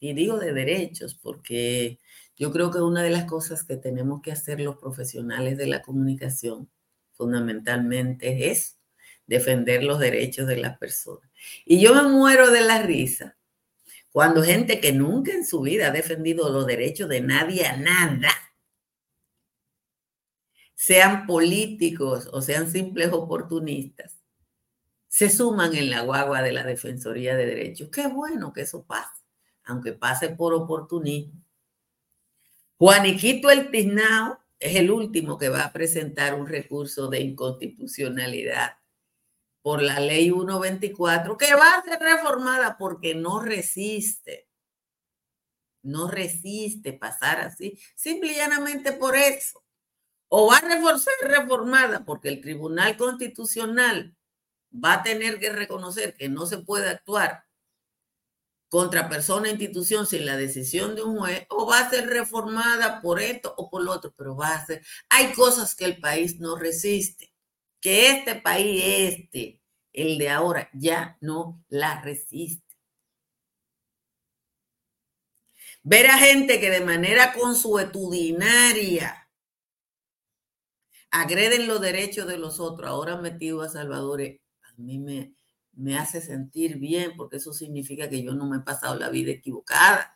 y 0.00 0.12
digo 0.12 0.38
de 0.38 0.52
derechos 0.52 1.14
porque 1.14 1.98
yo 2.36 2.52
creo 2.52 2.70
que 2.70 2.80
una 2.80 3.02
de 3.02 3.10
las 3.10 3.24
cosas 3.24 3.64
que 3.64 3.76
tenemos 3.76 4.20
que 4.22 4.32
hacer 4.32 4.60
los 4.60 4.76
profesionales 4.76 5.56
de 5.56 5.66
la 5.66 5.82
comunicación 5.82 6.68
fundamentalmente 7.12 8.50
es 8.50 8.76
defender 9.26 9.82
los 9.82 9.98
derechos 9.98 10.46
de 10.46 10.56
las 10.56 10.78
personas. 10.78 11.28
Y 11.64 11.80
yo 11.80 11.94
me 11.94 12.02
muero 12.02 12.50
de 12.50 12.60
la 12.60 12.82
risa 12.82 13.36
cuando 14.10 14.42
gente 14.42 14.80
que 14.80 14.92
nunca 14.92 15.32
en 15.32 15.44
su 15.44 15.60
vida 15.60 15.88
ha 15.88 15.90
defendido 15.90 16.50
los 16.50 16.66
derechos 16.66 17.08
de 17.08 17.20
nadie 17.20 17.66
a 17.66 17.76
nada, 17.76 18.30
sean 20.76 21.26
políticos 21.26 22.28
o 22.32 22.40
sean 22.40 22.70
simples 22.70 23.12
oportunistas, 23.12 24.20
se 25.08 25.28
suman 25.28 25.74
en 25.74 25.90
la 25.90 26.02
guagua 26.02 26.42
de 26.42 26.52
la 26.52 26.62
Defensoría 26.62 27.34
de 27.34 27.46
Derechos. 27.46 27.88
Qué 27.90 28.06
bueno 28.06 28.52
que 28.52 28.60
eso 28.60 28.84
pase 28.84 29.26
aunque 29.66 29.92
pase 29.92 30.30
por 30.30 30.54
oportunismo. 30.54 31.42
Juaniquito 32.78 33.50
El 33.50 33.70
Tiznao 33.70 34.38
es 34.58 34.76
el 34.76 34.90
último 34.90 35.36
que 35.36 35.48
va 35.48 35.64
a 35.64 35.72
presentar 35.72 36.34
un 36.34 36.46
recurso 36.46 37.08
de 37.08 37.20
inconstitucionalidad 37.20 38.78
por 39.60 39.82
la 39.82 39.98
ley 39.98 40.30
124, 40.30 41.36
que 41.36 41.54
va 41.54 41.74
a 41.74 41.82
ser 41.82 41.98
reformada 41.98 42.78
porque 42.78 43.16
no 43.16 43.40
resiste, 43.40 44.48
no 45.82 46.08
resiste 46.08 46.92
pasar 46.92 47.40
así, 47.40 47.76
simple 47.96 48.32
y 48.32 48.36
llanamente 48.36 48.92
por 48.92 49.16
eso. 49.16 49.65
O 50.28 50.48
va 50.50 50.58
a 50.58 50.98
ser 50.98 51.14
reformada 51.22 52.04
porque 52.04 52.28
el 52.28 52.40
Tribunal 52.40 52.96
Constitucional 52.96 54.16
va 54.72 54.94
a 54.94 55.02
tener 55.02 55.38
que 55.38 55.50
reconocer 55.50 56.14
que 56.14 56.28
no 56.28 56.46
se 56.46 56.58
puede 56.58 56.88
actuar 56.88 57.44
contra 58.68 59.08
persona 59.08 59.48
e 59.48 59.52
institución 59.52 60.06
sin 60.06 60.26
la 60.26 60.36
decisión 60.36 60.94
de 60.96 61.02
un 61.02 61.18
juez 61.18 61.46
o 61.50 61.66
va 61.66 61.80
a 61.80 61.90
ser 61.90 62.08
reformada 62.08 63.00
por 63.00 63.20
esto 63.20 63.54
o 63.56 63.70
por 63.70 63.82
lo 63.84 63.92
otro, 63.92 64.12
pero 64.16 64.36
va 64.36 64.54
a 64.54 64.66
ser, 64.66 64.84
hay 65.08 65.32
cosas 65.32 65.74
que 65.74 65.84
el 65.84 66.00
país 66.00 66.40
no 66.40 66.56
resiste, 66.56 67.32
que 67.80 68.10
este 68.10 68.34
país, 68.34 68.82
este, 68.84 69.60
el 69.92 70.18
de 70.18 70.30
ahora, 70.30 70.68
ya 70.74 71.16
no 71.20 71.62
la 71.68 72.02
resiste. 72.02 72.64
Ver 75.82 76.08
a 76.08 76.18
gente 76.18 76.60
que 76.60 76.68
de 76.68 76.80
manera 76.80 77.32
consuetudinaria 77.32 79.25
agreden 81.20 81.66
los 81.66 81.80
derechos 81.80 82.26
de 82.26 82.38
los 82.38 82.60
otros, 82.60 82.88
ahora 82.88 83.16
metido 83.16 83.62
a 83.62 83.68
Salvador, 83.68 84.20
a 84.22 84.72
mí 84.76 84.98
me, 84.98 85.34
me 85.72 85.96
hace 85.98 86.20
sentir 86.20 86.76
bien, 86.78 87.16
porque 87.16 87.36
eso 87.36 87.52
significa 87.52 88.08
que 88.08 88.22
yo 88.22 88.34
no 88.34 88.46
me 88.46 88.58
he 88.58 88.60
pasado 88.60 88.98
la 88.98 89.10
vida 89.10 89.32
equivocada. 89.32 90.12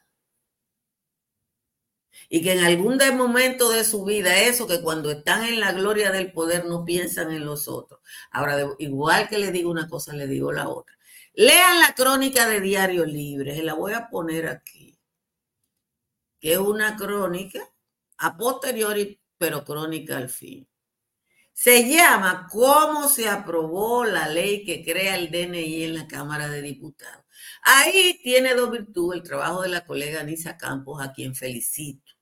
Y 2.29 2.43
que 2.43 2.53
en 2.53 2.65
algún 2.65 2.99
momento 3.17 3.71
de 3.71 3.85
su 3.85 4.05
vida, 4.05 4.41
eso 4.43 4.67
que 4.67 4.83
cuando 4.83 5.11
están 5.11 5.45
en 5.45 5.61
la 5.61 5.73
gloria 5.73 6.11
del 6.11 6.33
poder 6.33 6.67
no 6.67 6.85
piensan 6.85 7.31
en 7.33 7.45
los 7.45 7.69
otros. 7.69 8.01
Ahora, 8.31 8.57
igual 8.79 9.29
que 9.29 9.39
le 9.39 9.53
digo 9.53 9.71
una 9.71 9.89
cosa, 9.89 10.13
le 10.13 10.27
digo 10.27 10.53
la 10.53 10.69
otra. 10.69 10.97
Lean 11.35 11.81
la 11.81 11.95
crónica 11.95 12.49
de 12.49 12.61
Diario 12.61 13.05
Libre, 13.05 13.55
se 13.55 13.63
la 13.63 13.75
voy 13.75 13.93
a 13.93 14.09
poner 14.11 14.49
aquí, 14.49 14.99
que 16.41 16.53
es 16.53 16.59
una 16.59 16.97
crónica 16.97 17.61
a 18.19 18.37
posteriori, 18.37 19.21
pero 19.39 19.65
crónica 19.65 20.17
al 20.17 20.29
fin. 20.29 20.70
Se 21.61 21.87
llama 21.87 22.49
¿Cómo 22.51 23.07
se 23.07 23.29
aprobó 23.29 24.07
la 24.07 24.29
ley 24.29 24.65
que 24.65 24.83
crea 24.83 25.17
el 25.17 25.31
DNI 25.31 25.85
en 25.85 25.95
la 25.95 26.09
Cámara 26.09 26.49
de 26.49 26.63
Diputados? 26.63 27.23
Ahí 27.61 28.19
tiene 28.23 28.55
dos 28.55 28.71
virtudes 28.71 29.21
el 29.21 29.29
trabajo 29.29 29.61
de 29.61 29.69
la 29.69 29.85
colega 29.85 30.23
Nisa 30.23 30.57
Campos, 30.57 31.03
a 31.03 31.13
quien 31.13 31.35
felicito. 31.35 32.13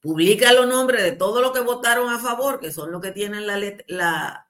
Publica 0.00 0.54
los 0.54 0.66
nombres 0.66 1.02
de 1.02 1.12
todos 1.12 1.42
los 1.42 1.52
que 1.52 1.60
votaron 1.60 2.10
a 2.10 2.18
favor, 2.18 2.58
que 2.58 2.72
son 2.72 2.90
los 2.90 3.02
que 3.02 3.12
tienen 3.12 3.46
la, 3.46 4.48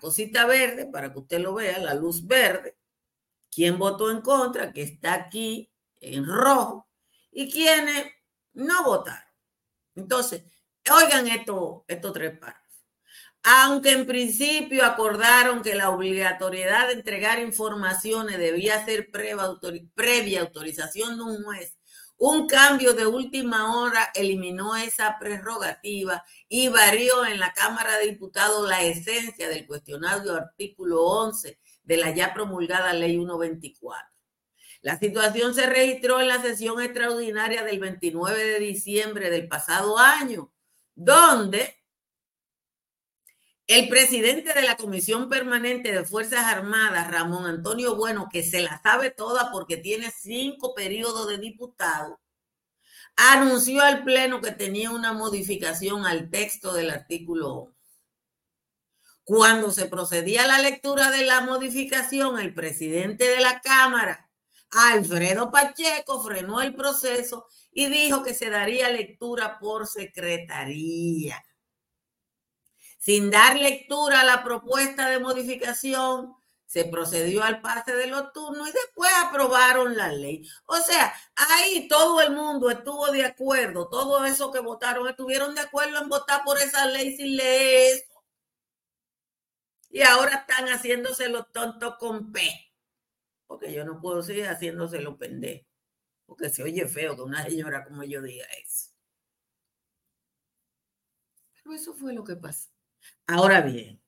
cosita 0.00 0.46
verde, 0.46 0.86
para 0.86 1.12
que 1.12 1.20
usted 1.20 1.38
lo 1.38 1.54
vea, 1.54 1.78
la 1.78 1.94
luz 1.94 2.26
verde. 2.26 2.76
¿Quién 3.48 3.78
votó 3.78 4.10
en 4.10 4.22
contra? 4.22 4.72
Que 4.72 4.82
está 4.82 5.14
aquí 5.14 5.72
en 6.00 6.26
rojo. 6.26 6.88
Y 7.30 7.48
quienes 7.48 8.06
no 8.54 8.82
votaron. 8.82 9.22
Entonces, 9.94 10.42
Oigan 10.88 11.28
esto, 11.28 11.84
estos 11.88 12.12
tres 12.12 12.38
párrafos. 12.38 12.60
Aunque 13.42 13.92
en 13.92 14.06
principio 14.06 14.84
acordaron 14.84 15.62
que 15.62 15.74
la 15.74 15.90
obligatoriedad 15.90 16.88
de 16.88 16.94
entregar 16.94 17.38
informaciones 17.38 18.38
debía 18.38 18.84
ser 18.84 19.10
previa 19.10 20.40
autorización 20.40 21.16
de 21.16 21.22
un 21.22 21.44
juez, 21.44 21.76
un 22.18 22.46
cambio 22.46 22.92
de 22.92 23.06
última 23.06 23.74
hora 23.74 24.10
eliminó 24.14 24.76
esa 24.76 25.16
prerrogativa 25.18 26.22
y 26.50 26.68
varió 26.68 27.24
en 27.24 27.40
la 27.40 27.54
Cámara 27.54 27.96
de 27.96 28.08
Diputados 28.08 28.68
la 28.68 28.82
esencia 28.82 29.48
del 29.48 29.66
cuestionario 29.66 30.34
artículo 30.34 31.02
11 31.02 31.58
de 31.82 31.96
la 31.96 32.10
ya 32.10 32.34
promulgada 32.34 32.92
Ley 32.92 33.16
124. 33.16 34.06
La 34.82 34.98
situación 34.98 35.54
se 35.54 35.64
registró 35.64 36.20
en 36.20 36.28
la 36.28 36.42
sesión 36.42 36.82
extraordinaria 36.82 37.64
del 37.64 37.80
29 37.80 38.44
de 38.44 38.58
diciembre 38.58 39.30
del 39.30 39.48
pasado 39.48 39.96
año, 39.98 40.52
donde 40.94 41.80
el 43.70 43.88
presidente 43.88 44.52
de 44.52 44.62
la 44.62 44.76
Comisión 44.76 45.28
Permanente 45.28 45.92
de 45.92 46.04
Fuerzas 46.04 46.44
Armadas, 46.44 47.08
Ramón 47.08 47.46
Antonio 47.46 47.94
Bueno, 47.94 48.28
que 48.28 48.42
se 48.42 48.62
la 48.62 48.82
sabe 48.82 49.10
toda 49.10 49.52
porque 49.52 49.76
tiene 49.76 50.10
cinco 50.10 50.74
periodos 50.74 51.28
de 51.28 51.38
diputado, 51.38 52.18
anunció 53.14 53.80
al 53.82 54.02
Pleno 54.02 54.40
que 54.40 54.50
tenía 54.50 54.90
una 54.90 55.12
modificación 55.12 56.04
al 56.04 56.30
texto 56.30 56.72
del 56.72 56.90
artículo 56.90 57.72
Cuando 59.22 59.70
se 59.70 59.86
procedía 59.86 60.42
a 60.42 60.48
la 60.48 60.58
lectura 60.58 61.12
de 61.12 61.24
la 61.24 61.40
modificación, 61.42 62.40
el 62.40 62.52
presidente 62.52 63.28
de 63.28 63.40
la 63.40 63.60
Cámara, 63.60 64.28
Alfredo 64.72 65.52
Pacheco, 65.52 66.20
frenó 66.24 66.60
el 66.60 66.74
proceso 66.74 67.46
y 67.72 67.86
dijo 67.86 68.22
que 68.22 68.34
se 68.34 68.50
daría 68.50 68.90
lectura 68.90 69.58
por 69.58 69.86
secretaría. 69.86 71.44
Sin 72.98 73.30
dar 73.30 73.58
lectura 73.58 74.20
a 74.20 74.24
la 74.24 74.44
propuesta 74.44 75.08
de 75.08 75.18
modificación, 75.18 76.34
se 76.66 76.84
procedió 76.84 77.42
al 77.42 77.60
pase 77.60 77.94
de 77.96 78.06
los 78.06 78.32
turnos 78.32 78.68
y 78.68 78.72
después 78.72 79.10
aprobaron 79.24 79.96
la 79.96 80.12
ley. 80.12 80.46
O 80.66 80.76
sea, 80.76 81.12
ahí 81.34 81.88
todo 81.88 82.20
el 82.20 82.32
mundo 82.32 82.70
estuvo 82.70 83.10
de 83.10 83.24
acuerdo, 83.24 83.88
todos 83.88 84.28
esos 84.28 84.52
que 84.52 84.60
votaron 84.60 85.08
estuvieron 85.08 85.54
de 85.54 85.62
acuerdo 85.62 86.00
en 86.00 86.08
votar 86.08 86.44
por 86.44 86.58
esa 86.58 86.86
ley 86.86 87.16
sin 87.16 87.36
leer 87.36 87.96
eso. 87.96 88.24
Y 89.88 90.02
ahora 90.02 90.46
están 90.46 90.68
haciéndose 90.68 91.28
los 91.28 91.50
tontos 91.50 91.96
con 91.98 92.30
P. 92.30 92.72
Porque 93.48 93.72
yo 93.72 93.84
no 93.84 94.00
puedo 94.00 94.22
seguir 94.22 94.46
haciéndose 94.46 95.00
los 95.00 95.16
pendejos 95.16 95.69
porque 96.30 96.48
se 96.48 96.62
oye 96.62 96.86
feo 96.86 97.16
que 97.16 97.22
una 97.22 97.44
señora 97.44 97.84
como 97.84 98.04
yo 98.04 98.22
diga 98.22 98.46
eso. 98.62 98.90
Pero 101.56 101.74
eso 101.74 101.92
fue 101.92 102.12
lo 102.12 102.22
que 102.22 102.36
pasó. 102.36 102.68
Ahora 103.26 103.62
bien, 103.62 104.00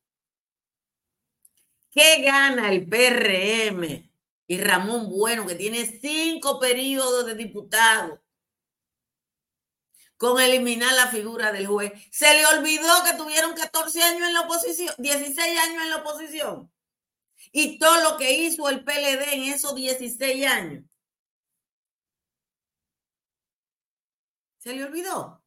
¿qué 1.90 2.22
gana 2.22 2.70
el 2.70 2.88
PRM 2.88 4.08
y 4.46 4.58
Ramón 4.60 5.10
Bueno, 5.10 5.48
que 5.48 5.56
tiene 5.56 5.84
cinco 5.84 6.60
periodos 6.60 7.26
de 7.26 7.34
diputado? 7.34 8.22
con 10.16 10.40
eliminar 10.40 10.94
la 10.94 11.08
figura 11.08 11.50
del 11.50 11.66
juez. 11.66 11.92
Se 12.12 12.32
le 12.32 12.46
olvidó 12.46 13.02
que 13.04 13.16
tuvieron 13.16 13.54
14 13.54 14.00
años 14.04 14.28
en 14.28 14.34
la 14.34 14.42
oposición, 14.42 14.94
16 14.98 15.58
años 15.58 15.82
en 15.82 15.90
la 15.90 15.96
oposición. 15.96 16.72
Y 17.50 17.76
todo 17.80 18.00
lo 18.08 18.16
que 18.16 18.32
hizo 18.32 18.68
el 18.68 18.84
PLD 18.84 19.32
en 19.32 19.42
esos 19.52 19.74
16 19.74 20.46
años. 20.46 20.91
¿Se 24.62 24.72
le 24.72 24.84
olvidó? 24.84 25.42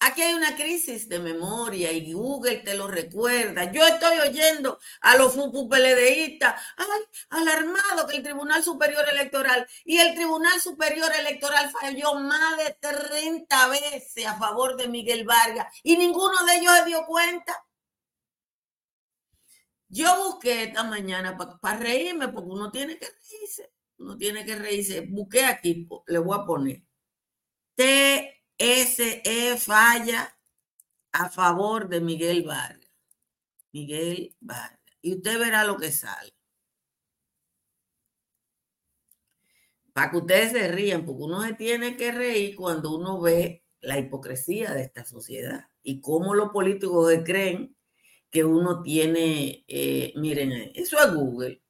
Aquí 0.00 0.22
hay 0.22 0.32
una 0.32 0.56
crisis 0.56 1.06
de 1.06 1.18
memoria 1.18 1.92
y 1.92 2.14
Google 2.14 2.58
te 2.58 2.74
lo 2.74 2.86
recuerda. 2.88 3.70
Yo 3.70 3.86
estoy 3.86 4.18
oyendo 4.20 4.78
a 5.02 5.16
los 5.16 5.34
FUPU-PLDistas, 5.36 6.54
alarmado 7.28 8.06
que 8.06 8.16
el 8.16 8.22
Tribunal 8.22 8.64
Superior 8.64 9.06
Electoral 9.06 9.68
y 9.84 9.98
el 9.98 10.14
Tribunal 10.14 10.58
Superior 10.60 11.12
Electoral 11.14 11.70
falló 11.70 12.14
más 12.14 12.56
de 12.56 12.78
30 12.80 13.68
veces 13.68 14.26
a 14.26 14.38
favor 14.38 14.76
de 14.76 14.88
Miguel 14.88 15.26
Vargas 15.26 15.66
y 15.82 15.98
ninguno 15.98 16.42
de 16.46 16.54
ellos 16.56 16.74
se 16.78 16.84
dio 16.86 17.04
cuenta. 17.04 17.66
Yo 19.88 20.24
busqué 20.24 20.62
esta 20.64 20.84
mañana 20.84 21.36
para 21.36 21.78
reírme 21.78 22.28
porque 22.28 22.48
uno 22.48 22.70
tiene 22.70 22.98
que 22.98 23.08
reírse 23.08 23.77
uno 23.98 24.16
tiene 24.16 24.44
que 24.44 24.56
reírse. 24.56 25.00
Busqué 25.02 25.44
aquí, 25.44 25.88
le 26.06 26.18
voy 26.18 26.38
a 26.38 26.44
poner. 26.46 26.82
TSE 27.76 29.56
falla 29.58 30.36
a 31.12 31.28
favor 31.30 31.88
de 31.88 32.00
Miguel 32.00 32.44
Vargas. 32.44 32.90
Miguel 33.72 34.36
Vargas. 34.40 34.80
Y 35.02 35.16
usted 35.16 35.38
verá 35.38 35.64
lo 35.64 35.76
que 35.76 35.92
sale. 35.92 36.34
Para 39.92 40.10
que 40.10 40.16
ustedes 40.18 40.52
se 40.52 40.68
rían, 40.68 41.04
porque 41.04 41.22
uno 41.22 41.42
se 41.42 41.54
tiene 41.54 41.96
que 41.96 42.12
reír 42.12 42.56
cuando 42.56 42.96
uno 42.96 43.20
ve 43.20 43.64
la 43.80 43.98
hipocresía 43.98 44.72
de 44.72 44.82
esta 44.82 45.04
sociedad 45.04 45.68
y 45.82 46.00
cómo 46.00 46.34
los 46.34 46.50
políticos 46.50 47.12
creen 47.24 47.76
que 48.30 48.44
uno 48.44 48.82
tiene, 48.82 49.64
eh, 49.68 50.12
miren, 50.16 50.52
eso 50.74 50.98
es 50.98 51.14
Google. 51.14 51.62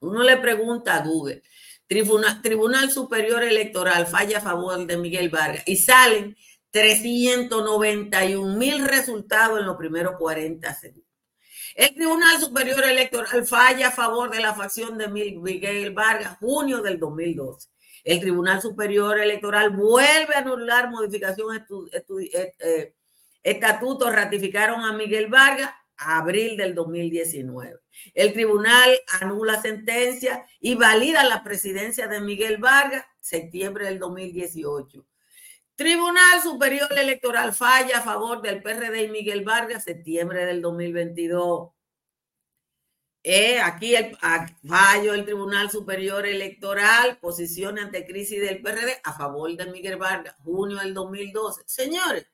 Uno 0.00 0.22
le 0.22 0.36
pregunta 0.38 0.94
a 0.94 1.04
Google, 1.04 1.42
Tribunal, 1.86 2.90
Superior 2.90 3.42
Electoral 3.42 4.06
falla 4.06 4.38
a 4.38 4.40
favor 4.40 4.86
de 4.86 4.96
Miguel 4.96 5.28
Vargas 5.28 5.62
y 5.66 5.76
salen 5.76 6.36
391 6.70 8.56
mil 8.56 8.86
resultados 8.86 9.60
en 9.60 9.66
los 9.66 9.76
primeros 9.76 10.16
40 10.18 10.74
segundos. 10.74 11.04
El 11.74 11.94
Tribunal 11.94 12.40
Superior 12.40 12.84
Electoral 12.84 13.46
falla 13.46 13.88
a 13.88 13.92
favor 13.92 14.30
de 14.30 14.40
la 14.40 14.54
facción 14.54 14.96
de 14.96 15.08
Miguel 15.08 15.92
Vargas, 15.92 16.38
junio 16.38 16.80
del 16.80 16.98
2012. 16.98 17.68
El 18.04 18.20
Tribunal 18.20 18.60
Superior 18.60 19.18
Electoral 19.18 19.70
vuelve 19.70 20.34
a 20.34 20.38
anular 20.38 20.90
modificación 20.90 21.56
eh, 21.56 22.54
eh, 22.58 22.94
estatutos, 23.42 24.12
ratificaron 24.12 24.80
a 24.80 24.92
Miguel 24.92 25.28
Vargas, 25.28 25.70
abril 26.04 26.56
del 26.56 26.74
2019. 26.74 27.80
El 28.14 28.32
tribunal 28.32 28.98
anula 29.20 29.60
sentencia 29.60 30.44
y 30.60 30.74
valida 30.74 31.24
la 31.24 31.42
presidencia 31.42 32.08
de 32.08 32.20
Miguel 32.20 32.58
Vargas, 32.58 33.04
septiembre 33.20 33.86
del 33.86 33.98
2018. 33.98 35.06
Tribunal 35.76 36.40
Superior 36.42 36.96
Electoral 36.96 37.52
falla 37.52 37.98
a 37.98 38.02
favor 38.02 38.40
del 38.42 38.62
PRD 38.62 39.04
y 39.04 39.10
Miguel 39.10 39.44
Vargas, 39.44 39.84
septiembre 39.84 40.46
del 40.46 40.62
2022. 40.62 41.70
Eh, 43.26 43.58
aquí 43.58 43.96
el 43.96 44.16
fallo 44.68 45.12
del 45.12 45.24
Tribunal 45.24 45.70
Superior 45.70 46.26
Electoral, 46.26 47.18
posición 47.18 47.78
ante 47.78 48.04
crisis 48.04 48.38
del 48.40 48.60
PRD 48.60 49.00
a 49.02 49.14
favor 49.14 49.50
de 49.56 49.66
Miguel 49.66 49.96
Vargas, 49.96 50.36
junio 50.44 50.76
del 50.76 50.92
2012. 50.92 51.62
Señores, 51.66 52.26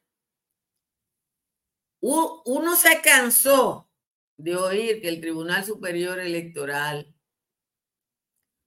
uno 2.00 2.76
se 2.76 3.00
cansó 3.02 3.90
de 4.36 4.56
oír 4.56 5.00
que 5.02 5.08
el 5.08 5.20
Tribunal 5.20 5.64
Superior 5.64 6.18
Electoral 6.18 7.14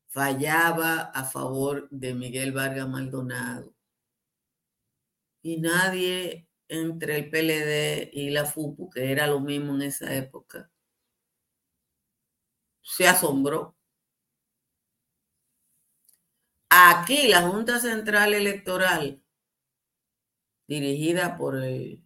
fallaba 0.10 1.02
a 1.02 1.24
favor 1.24 1.89
de 1.89 2.13
Miguel 2.13 2.52
Vargas 2.52 2.88
Maldonado. 2.88 3.74
Y 5.41 5.60
nadie 5.60 6.48
entre 6.67 7.17
el 7.17 7.30
PLD 7.30 8.12
y 8.13 8.30
la 8.30 8.46
FUPU, 8.46 8.89
que 8.91 9.12
era 9.12 9.28
lo 9.28 9.39
mismo 9.39 9.74
en 9.76 9.82
esa 9.82 10.13
época, 10.15 10.72
se 12.82 13.08
asombró. 13.08 13.76
Aquí 16.69 17.28
la 17.28 17.41
Junta 17.41 17.80
Central 17.80 18.34
Electoral, 18.34 19.24
dirigida 20.67 21.38
por 21.38 21.56
el 21.58 22.04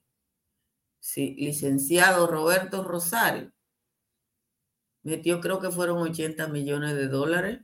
licenciado 1.15 2.27
Roberto 2.27 2.83
Rosario, 2.83 3.51
metió 5.03 5.39
creo 5.39 5.59
que 5.59 5.71
fueron 5.71 5.99
80 5.99 6.47
millones 6.47 6.95
de 6.95 7.07
dólares 7.07 7.61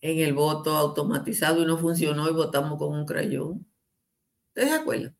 en 0.00 0.18
el 0.18 0.34
voto 0.34 0.76
automatizado 0.76 1.62
y 1.62 1.66
no 1.66 1.78
funcionó 1.78 2.28
y 2.28 2.32
votamos 2.32 2.78
con 2.78 2.92
un 2.92 3.06
crayón. 3.06 3.66
¿Ustedes 4.48 4.68
se 4.68 4.74
acuerdan? 4.74 5.16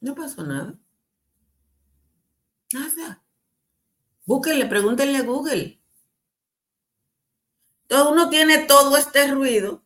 No 0.00 0.14
pasó 0.14 0.44
nada. 0.44 0.78
Nada. 2.72 3.24
Búsquenle, 4.26 4.66
pregúntenle 4.66 5.18
a 5.18 5.22
Google. 5.22 5.80
Todo 7.86 8.10
uno 8.12 8.28
tiene 8.28 8.66
todo 8.66 8.96
este 8.96 9.28
ruido. 9.28 9.83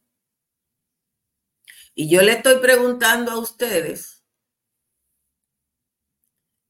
Y 2.00 2.08
yo 2.08 2.22
le 2.22 2.30
estoy 2.30 2.60
preguntando 2.60 3.32
a 3.32 3.40
ustedes 3.40 4.24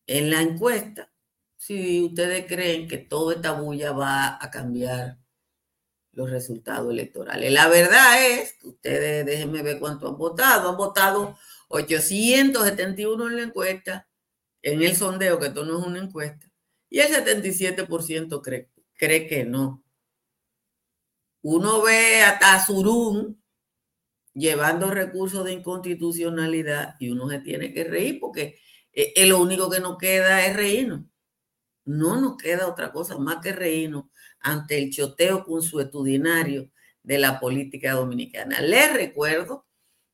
en 0.06 0.30
la 0.30 0.40
encuesta 0.40 1.12
si 1.54 2.02
ustedes 2.02 2.46
creen 2.46 2.88
que 2.88 2.96
toda 2.96 3.34
esta 3.34 3.52
bulla 3.52 3.92
va 3.92 4.42
a 4.42 4.50
cambiar 4.50 5.18
los 6.12 6.30
resultados 6.30 6.90
electorales. 6.90 7.52
La 7.52 7.68
verdad 7.68 8.26
es 8.26 8.54
que 8.54 8.68
ustedes, 8.68 9.26
déjenme 9.26 9.60
ver 9.62 9.78
cuánto 9.78 10.08
han 10.08 10.16
votado. 10.16 10.70
Han 10.70 10.78
votado 10.78 11.36
871 11.68 13.26
en 13.28 13.36
la 13.36 13.42
encuesta, 13.42 14.08
en 14.62 14.82
el 14.82 14.96
sondeo, 14.96 15.38
que 15.38 15.48
esto 15.48 15.62
no 15.66 15.78
es 15.78 15.86
una 15.86 15.98
encuesta, 15.98 16.50
y 16.88 17.00
el 17.00 17.12
77% 17.12 18.40
cree, 18.40 18.70
cree 18.94 19.26
que 19.26 19.44
no. 19.44 19.84
Uno 21.42 21.82
ve 21.82 22.22
a 22.22 22.38
Tazurún 22.38 23.42
llevando 24.38 24.90
recursos 24.90 25.44
de 25.44 25.52
inconstitucionalidad 25.52 26.96
y 26.98 27.10
uno 27.10 27.28
se 27.28 27.40
tiene 27.40 27.72
que 27.72 27.84
reír 27.84 28.18
porque 28.20 28.58
es, 28.92 29.12
eh, 29.14 29.26
lo 29.26 29.40
único 29.40 29.68
que 29.68 29.80
nos 29.80 29.98
queda 29.98 30.46
es 30.46 30.56
reírnos. 30.56 31.04
No 31.84 32.20
nos 32.20 32.36
queda 32.36 32.68
otra 32.68 32.92
cosa 32.92 33.18
más 33.18 33.42
que 33.42 33.52
reírnos 33.52 34.04
ante 34.40 34.78
el 34.78 34.90
choteo 34.90 35.44
consuetudinario 35.44 36.70
de 37.02 37.18
la 37.18 37.40
política 37.40 37.92
dominicana. 37.92 38.60
Les 38.60 38.92
recuerdo 38.92 39.66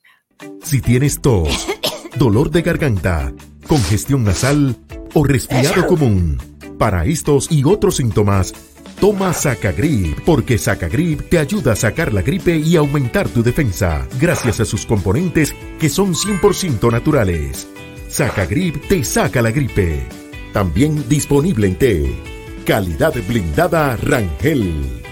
Si 0.62 0.80
tienes 0.80 1.20
tos, 1.20 1.66
dolor 2.18 2.50
de 2.50 2.62
garganta, 2.62 3.32
congestión 3.66 4.24
nasal 4.24 4.76
o 5.14 5.24
resfriado 5.24 5.86
común, 5.86 6.38
para 6.78 7.06
estos 7.06 7.50
y 7.50 7.64
otros 7.64 7.96
síntomas, 7.96 8.52
Toma 9.00 9.32
Sacagrip, 9.32 10.18
porque 10.24 10.58
Sacagrip 10.58 11.28
te 11.28 11.38
ayuda 11.38 11.72
a 11.72 11.76
sacar 11.76 12.12
la 12.12 12.22
gripe 12.22 12.56
y 12.56 12.74
aumentar 12.76 13.28
tu 13.28 13.42
defensa, 13.44 14.06
gracias 14.20 14.58
a 14.58 14.64
sus 14.64 14.84
componentes 14.86 15.54
que 15.78 15.88
son 15.88 16.14
100% 16.14 16.90
naturales. 16.90 17.68
Sacagrip 18.08 18.88
te 18.88 19.04
saca 19.04 19.40
la 19.40 19.52
gripe. 19.52 20.06
También 20.52 21.08
disponible 21.08 21.68
en 21.68 21.76
té. 21.76 22.16
Calidad 22.64 23.14
blindada 23.28 23.96
Rangel. 23.96 25.07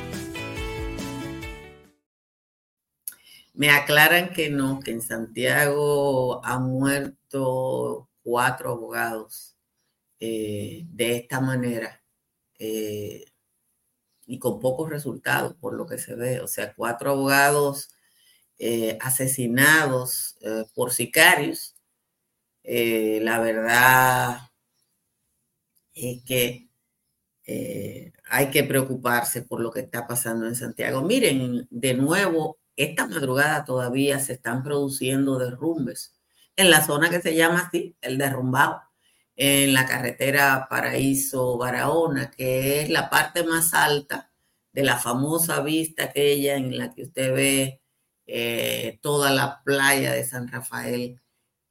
Me 3.56 3.70
aclaran 3.70 4.34
que 4.34 4.50
no, 4.50 4.80
que 4.80 4.90
en 4.90 5.00
Santiago 5.00 6.44
han 6.44 6.64
muerto 6.64 8.10
cuatro 8.22 8.72
abogados 8.72 9.56
eh, 10.20 10.82
de 10.90 11.16
esta 11.16 11.40
manera. 11.40 12.02
Eh, 12.58 13.24
y 14.26 14.38
con 14.38 14.60
pocos 14.60 14.90
resultados, 14.90 15.54
por 15.54 15.72
lo 15.74 15.86
que 15.86 15.96
se 15.96 16.14
ve. 16.14 16.40
O 16.40 16.48
sea, 16.48 16.74
cuatro 16.74 17.12
abogados 17.12 17.88
eh, 18.58 18.98
asesinados 19.00 20.36
por 20.74 20.92
sicarios. 20.92 21.76
La 22.62 23.40
verdad 23.40 24.50
es 25.94 26.22
que 26.24 26.68
hay 28.28 28.50
que 28.50 28.64
preocuparse 28.64 29.42
por 29.42 29.60
lo 29.60 29.70
que 29.70 29.80
está 29.80 30.06
pasando 30.06 30.46
en 30.46 30.56
Santiago. 30.56 31.00
Miren, 31.02 31.66
de 31.70 31.94
nuevo, 31.94 32.58
esta 32.76 33.06
madrugada 33.06 33.64
todavía 33.64 34.18
se 34.20 34.34
están 34.34 34.62
produciendo 34.62 35.38
derrumbes 35.38 36.14
en 36.56 36.70
la 36.70 36.84
zona 36.84 37.10
que 37.10 37.20
se 37.20 37.34
llama 37.34 37.66
así, 37.68 37.96
el 38.00 38.18
derrumbado 38.18 38.82
en 39.36 39.74
la 39.74 39.86
carretera 39.86 40.66
Paraíso 40.70 41.58
Barahona, 41.58 42.30
que 42.30 42.80
es 42.80 42.90
la 42.90 43.10
parte 43.10 43.44
más 43.44 43.74
alta 43.74 44.32
de 44.72 44.82
la 44.82 44.98
famosa 44.98 45.60
vista 45.62 46.04
aquella 46.04 46.56
en 46.56 46.78
la 46.78 46.94
que 46.94 47.02
usted 47.02 47.34
ve 47.34 47.82
eh, 48.26 48.98
toda 49.02 49.30
la 49.30 49.62
playa 49.62 50.12
de 50.12 50.24
San 50.24 50.48
Rafael 50.48 51.20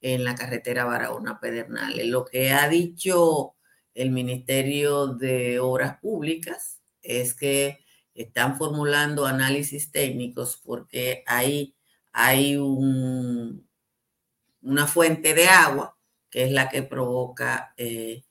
en 0.00 0.24
la 0.24 0.34
carretera 0.34 0.84
Barahona 0.84 1.40
Pedernales. 1.40 2.06
Lo 2.06 2.24
que 2.24 2.52
ha 2.52 2.68
dicho 2.68 3.56
el 3.94 4.10
Ministerio 4.10 5.08
de 5.08 5.58
Obras 5.58 5.98
Públicas 5.98 6.80
es 7.02 7.34
que 7.34 7.85
están 8.16 8.56
formulando 8.56 9.26
análisis 9.26 9.90
técnicos 9.90 10.60
porque 10.64 11.22
ahí 11.26 11.74
hay 12.12 12.56
un, 12.56 13.68
una 14.62 14.86
fuente 14.86 15.34
de 15.34 15.48
agua 15.48 15.96
que 16.30 16.44
es 16.44 16.52
la 16.52 16.68
que 16.68 16.82
provoca 16.82 17.72
eh, 17.76 18.24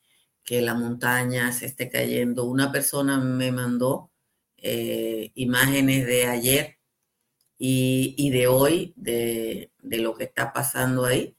que 0.43 0.61
la 0.61 0.75
montaña 0.75 1.51
se 1.51 1.65
esté 1.65 1.89
cayendo. 1.89 2.45
Una 2.45 2.71
persona 2.71 3.17
me 3.17 3.51
mandó 3.51 4.11
eh, 4.57 5.31
imágenes 5.35 6.05
de 6.05 6.27
ayer 6.27 6.79
y, 7.57 8.29
de 8.31 8.47
hoy, 8.47 8.93
de, 8.95 9.71
lo 9.81 10.15
que 10.15 10.25
está 10.25 10.53
pasando 10.53 11.05
ahí. 11.05 11.35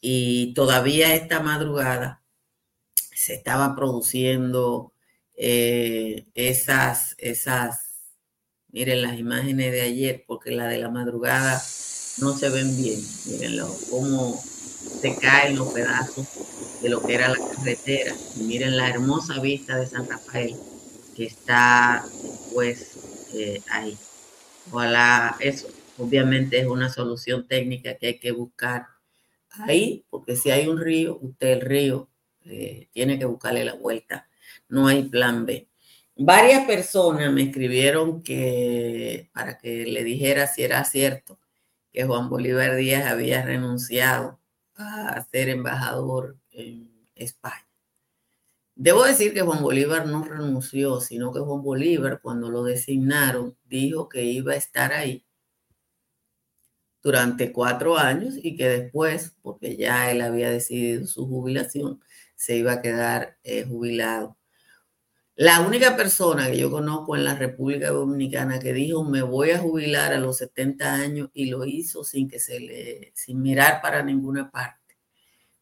Y 0.00 0.54
todavía 0.54 1.14
esta 1.14 1.40
madrugada 1.40 2.22
se 2.94 3.34
estaba 3.34 3.74
produciendo 3.76 4.92
eh, 5.38 6.26
esas, 6.34 7.14
esas, 7.18 7.78
miren 8.68 9.02
las 9.02 9.18
imágenes 9.18 9.72
de 9.72 9.80
ayer, 9.80 10.24
porque 10.26 10.50
la 10.50 10.66
de 10.66 10.78
la 10.78 10.90
madrugada 10.90 11.62
no 12.18 12.36
se 12.36 12.48
ven 12.50 12.76
bien. 12.76 13.00
Mirenlo, 13.26 13.74
cómo 13.90 14.42
se 15.00 15.16
caen 15.16 15.56
los 15.56 15.72
pedazos 15.72 16.26
de 16.82 16.88
lo 16.88 17.00
que 17.02 17.14
era 17.14 17.28
la 17.28 17.38
carretera. 17.38 18.14
miren 18.36 18.76
la 18.76 18.88
hermosa 18.88 19.40
vista 19.40 19.78
de 19.78 19.86
San 19.86 20.08
Rafael 20.08 20.54
que 21.16 21.24
está 21.24 22.04
pues 22.52 22.96
eh, 23.34 23.62
ahí. 23.70 23.96
Ojalá 24.70 25.36
eso, 25.40 25.68
Obviamente 25.98 26.60
es 26.60 26.66
una 26.66 26.88
solución 26.90 27.48
técnica 27.48 27.96
que 27.96 28.06
hay 28.06 28.18
que 28.20 28.30
buscar 28.30 28.86
ahí, 29.50 30.04
porque 30.10 30.36
si 30.36 30.50
hay 30.52 30.68
un 30.68 30.78
río, 30.78 31.18
usted 31.20 31.48
el 31.48 31.60
río 31.60 32.08
eh, 32.44 32.88
tiene 32.92 33.18
que 33.18 33.24
buscarle 33.24 33.64
la 33.64 33.74
vuelta. 33.74 34.27
No 34.68 34.86
hay 34.88 35.04
plan 35.04 35.46
B. 35.46 35.68
Varias 36.16 36.66
personas 36.66 37.32
me 37.32 37.42
escribieron 37.44 38.22
que 38.22 39.30
para 39.32 39.58
que 39.58 39.86
le 39.86 40.04
dijera 40.04 40.46
si 40.46 40.62
era 40.64 40.84
cierto 40.84 41.38
que 41.92 42.04
Juan 42.04 42.28
Bolívar 42.28 42.76
Díaz 42.76 43.06
había 43.06 43.42
renunciado 43.44 44.40
a 44.76 45.24
ser 45.30 45.48
embajador 45.48 46.36
en 46.50 46.90
España. 47.14 47.66
Debo 48.74 49.04
decir 49.04 49.34
que 49.34 49.42
Juan 49.42 49.60
Bolívar 49.62 50.06
no 50.06 50.22
renunció, 50.24 51.00
sino 51.00 51.32
que 51.32 51.40
Juan 51.40 51.62
Bolívar, 51.62 52.20
cuando 52.22 52.48
lo 52.48 52.62
designaron, 52.62 53.56
dijo 53.64 54.08
que 54.08 54.22
iba 54.22 54.52
a 54.52 54.56
estar 54.56 54.92
ahí 54.92 55.24
durante 57.02 57.52
cuatro 57.52 57.98
años 57.98 58.34
y 58.40 58.56
que 58.56 58.68
después, 58.68 59.36
porque 59.42 59.76
ya 59.76 60.10
él 60.12 60.20
había 60.20 60.50
decidido 60.50 61.06
su 61.08 61.26
jubilación, 61.26 62.00
se 62.36 62.56
iba 62.56 62.74
a 62.74 62.82
quedar 62.82 63.36
eh, 63.42 63.64
jubilado. 63.64 64.37
La 65.38 65.60
única 65.60 65.96
persona 65.96 66.50
que 66.50 66.58
yo 66.58 66.68
conozco 66.68 67.14
en 67.14 67.22
la 67.22 67.36
República 67.36 67.90
Dominicana 67.90 68.58
que 68.58 68.72
dijo 68.72 69.04
me 69.04 69.22
voy 69.22 69.52
a 69.52 69.60
jubilar 69.60 70.12
a 70.12 70.18
los 70.18 70.38
70 70.38 70.94
años 70.94 71.30
y 71.32 71.46
lo 71.46 71.64
hizo 71.64 72.02
sin 72.02 72.28
que 72.28 72.40
se 72.40 72.58
le, 72.58 73.12
sin 73.14 73.40
mirar 73.40 73.80
para 73.80 74.02
ninguna 74.02 74.50
parte, 74.50 74.98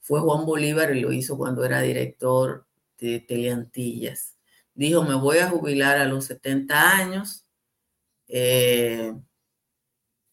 fue 0.01 0.21
Juan 0.21 0.47
Bolívar 0.47 0.97
y 0.97 1.01
lo 1.01 1.13
hizo 1.13 1.37
cuando 1.37 1.63
era 1.63 1.83
director 1.83 2.67
de 2.99 3.21
Teleantillas. 3.21 4.39
Dijo 4.75 5.03
me 5.05 5.15
voy 5.15 5.39
a 5.39 5.51
jubilar 5.51 5.99
a 5.99 6.07
los 6.07 6.25
70 6.25 6.97
años. 6.97 7.45
Eh, 8.29 9.13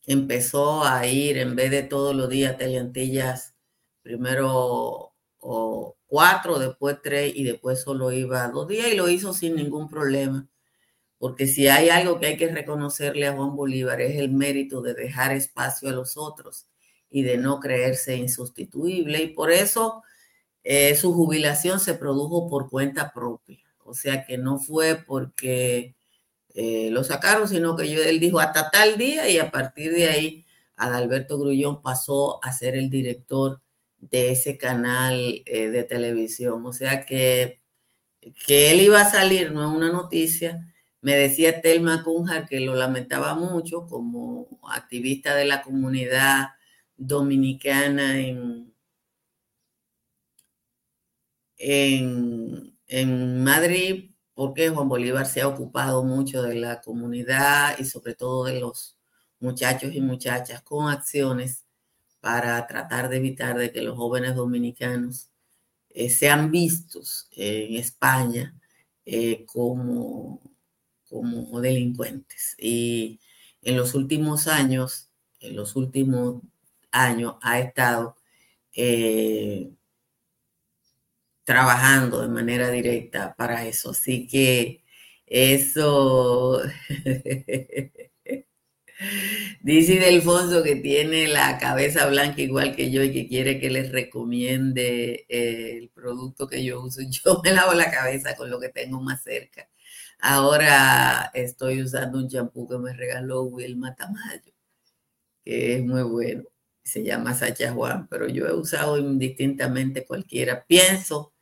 empezó 0.05 0.85
a 0.85 1.05
ir 1.05 1.37
en 1.37 1.55
vez 1.57 1.69
de 1.71 1.83
todos 1.83 2.15
los 2.15 2.29
días 2.29 2.57
Teleantillas, 2.57 3.55
primero 4.03 5.13
o 5.39 5.97
cuatro, 6.13 6.59
después 6.59 6.97
tres 7.01 7.33
y 7.35 7.43
después 7.43 7.81
solo 7.81 8.11
iba 8.11 8.47
dos 8.49 8.67
días 8.67 8.87
y 8.93 8.95
lo 8.95 9.09
hizo 9.09 9.33
sin 9.33 9.55
ningún 9.55 9.89
problema. 9.89 10.47
Porque 11.17 11.47
si 11.47 11.67
hay 11.67 11.89
algo 11.89 12.19
que 12.19 12.27
hay 12.27 12.37
que 12.37 12.49
reconocerle 12.49 13.25
a 13.25 13.33
Juan 13.33 13.55
Bolívar 13.55 13.99
es 13.99 14.19
el 14.19 14.29
mérito 14.29 14.83
de 14.83 14.93
dejar 14.93 15.35
espacio 15.35 15.89
a 15.89 15.91
los 15.91 16.15
otros 16.15 16.67
y 17.09 17.23
de 17.23 17.37
no 17.37 17.59
creerse 17.59 18.15
insustituible. 18.15 19.23
Y 19.23 19.29
por 19.29 19.51
eso 19.51 20.03
eh, 20.63 20.95
su 20.95 21.15
jubilación 21.15 21.79
se 21.79 21.95
produjo 21.95 22.47
por 22.47 22.69
cuenta 22.69 23.11
propia. 23.11 23.65
O 23.79 23.95
sea 23.95 24.23
que 24.23 24.37
no 24.37 24.59
fue 24.59 24.93
porque 24.93 25.95
eh, 26.53 26.89
lo 26.91 27.03
sacaron, 27.03 27.47
sino 27.47 27.75
que 27.75 27.89
yo, 27.89 28.03
él 28.03 28.19
dijo 28.19 28.39
hasta 28.39 28.69
tal 28.69 28.99
día 28.99 29.27
y 29.29 29.39
a 29.39 29.49
partir 29.49 29.91
de 29.91 30.09
ahí 30.09 30.45
Adalberto 30.75 31.39
Grullón 31.39 31.81
pasó 31.81 32.39
a 32.45 32.53
ser 32.53 32.75
el 32.75 32.91
director 32.91 33.63
de 34.09 34.31
ese 34.31 34.57
canal 34.57 35.43
eh, 35.45 35.69
de 35.69 35.83
televisión. 35.83 36.65
O 36.65 36.73
sea 36.73 37.05
que, 37.05 37.61
que 38.45 38.71
él 38.71 38.81
iba 38.81 39.01
a 39.01 39.09
salir, 39.09 39.51
no 39.51 39.61
es 39.69 39.75
una 39.75 39.91
noticia. 39.91 40.73
Me 41.01 41.15
decía 41.15 41.61
Telma 41.61 42.03
Cunja 42.03 42.45
que 42.45 42.59
lo 42.61 42.75
lamentaba 42.75 43.35
mucho 43.35 43.85
como 43.87 44.59
activista 44.71 45.35
de 45.35 45.45
la 45.45 45.61
comunidad 45.61 46.49
dominicana 46.97 48.19
en, 48.19 48.73
en, 51.57 52.77
en 52.87 53.43
Madrid, 53.43 54.11
porque 54.33 54.69
Juan 54.69 54.89
Bolívar 54.89 55.25
se 55.25 55.41
ha 55.41 55.47
ocupado 55.47 56.03
mucho 56.03 56.41
de 56.43 56.55
la 56.55 56.81
comunidad 56.81 57.77
y 57.79 57.85
sobre 57.85 58.15
todo 58.15 58.45
de 58.45 58.59
los 58.59 58.97
muchachos 59.39 59.93
y 59.93 60.01
muchachas 60.01 60.61
con 60.61 60.89
acciones 60.89 61.62
para 62.23 62.65
tratar 62.67 63.09
de 63.09 63.17
evitar 63.17 63.57
de 63.57 63.73
que 63.73 63.81
los 63.81 63.97
jóvenes 63.97 64.33
dominicanos 64.35 65.29
eh, 65.89 66.09
sean 66.09 66.51
vistos 66.51 67.27
en 67.31 67.75
España 67.75 68.55
eh, 69.05 69.45
como, 69.45 70.41
como 71.09 71.59
delincuentes. 71.59 72.55
Y 72.57 73.19
en 73.61 73.75
los 73.75 73.93
últimos 73.93 74.47
años, 74.47 75.09
en 75.41 75.57
los 75.57 75.75
últimos 75.75 76.41
años 76.91 77.35
ha 77.41 77.59
estado 77.59 78.15
eh, 78.73 79.73
trabajando 81.43 82.21
de 82.21 82.29
manera 82.29 82.69
directa 82.69 83.35
para 83.37 83.65
eso. 83.67 83.91
Así 83.91 84.27
que 84.27 84.81
eso, 85.25 86.61
dice 89.61 89.99
Delfonso 89.99 90.63
que 90.63 90.75
tiene 90.75 91.27
la 91.27 91.57
cabeza 91.57 92.07
blanca 92.07 92.41
igual 92.41 92.75
que 92.75 92.91
yo 92.91 93.03
y 93.03 93.11
que 93.11 93.27
quiere 93.27 93.59
que 93.59 93.69
les 93.69 93.91
recomiende 93.91 95.25
eh, 95.29 95.77
el 95.77 95.89
producto 95.89 96.47
que 96.47 96.63
yo 96.63 96.81
uso. 96.81 97.01
Yo 97.09 97.41
me 97.43 97.51
lavo 97.51 97.73
la 97.73 97.91
cabeza 97.91 98.35
con 98.35 98.49
lo 98.49 98.59
que 98.59 98.69
tengo 98.69 99.01
más 99.01 99.23
cerca. 99.23 99.69
Ahora 100.19 101.31
estoy 101.33 101.81
usando 101.81 102.17
un 102.19 102.29
champú 102.29 102.67
que 102.67 102.77
me 102.77 102.93
regaló 102.93 103.43
Will 103.43 103.77
Matamayo, 103.77 104.53
que 105.43 105.75
es 105.75 105.85
muy 105.85 106.03
bueno. 106.03 106.43
Se 106.83 107.03
llama 107.03 107.33
Sacha 107.33 107.73
Juan, 107.73 108.07
pero 108.09 108.27
yo 108.27 108.47
he 108.47 108.53
usado 108.53 108.97
indistintamente 108.97 110.05
cualquiera. 110.05 110.65
Pienso 110.65 111.33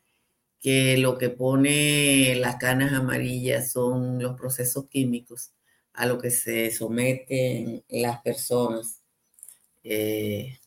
que 0.60 0.98
lo 0.98 1.18
que 1.18 1.30
pone 1.30 2.36
las 2.38 2.58
canas 2.58 2.94
amarillas 2.94 3.72
son 3.72 4.22
los 4.22 4.38
procesos 4.40 4.88
químicos 4.90 5.54
a 5.93 6.06
lo 6.06 6.19
que 6.19 6.32
se 6.32 6.71
someten 6.71 7.84
las 7.89 8.21
personas 8.21 9.01
eh, 9.84 10.60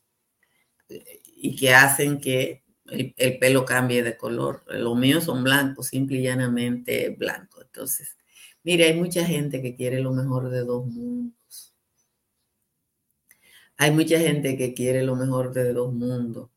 y 0.89 1.57
que 1.57 1.75
hacen 1.75 2.21
que 2.21 2.65
el, 2.87 3.15
el, 3.17 3.39
pelo 3.39 3.65
cambie 3.65 4.03
de 4.03 4.17
color. 4.17 4.65
Los 4.69 4.97
míos 4.97 5.25
son 5.25 5.45
blancos, 5.45 5.89
simple 5.89 6.19
y 6.19 6.23
llanamente 6.23 7.11
blancos. 7.11 7.65
Entonces, 7.65 8.17
mire, 8.63 8.85
hay 8.85 8.95
mucha 8.95 9.25
gente 9.25 9.63
que 9.63 9.75
quiere 9.75 10.01
lo 10.01 10.13
mejor 10.13 10.51
de 10.51 10.61
dos 10.61 10.87
mundos. 10.87 11.75
Hay 13.77 13.91
mucha 13.91 14.19
gente 14.19 14.57
que 14.57 14.75
quiere 14.75 15.03
lo 15.03 15.17
mejor 15.17 15.53
de 15.53 15.73
dos 15.73 15.93
mundos 15.93 16.51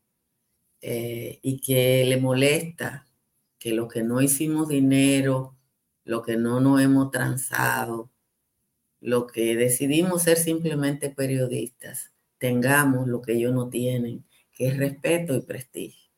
eh, 0.80 1.40
y 1.42 1.60
que 1.60 2.04
le 2.06 2.18
molesta 2.18 3.08
que 3.58 3.72
lo 3.72 3.88
que 3.88 4.02
no 4.02 4.22
hicimos 4.22 4.68
dinero, 4.68 5.56
lo 6.04 6.22
que 6.22 6.36
no 6.36 6.60
nos 6.60 6.80
hemos 6.80 7.10
transado, 7.10 8.10
lo 9.00 9.26
que 9.26 9.56
decidimos 9.56 10.22
ser 10.24 10.36
simplemente 10.36 11.10
periodistas, 11.10 12.12
tengamos 12.38 13.08
lo 13.08 13.22
que 13.22 13.32
ellos 13.32 13.54
no 13.54 13.68
tienen, 13.68 14.26
que 14.52 14.68
es 14.68 14.76
respeto 14.76 15.34
y 15.34 15.40
prestigio. 15.42 16.10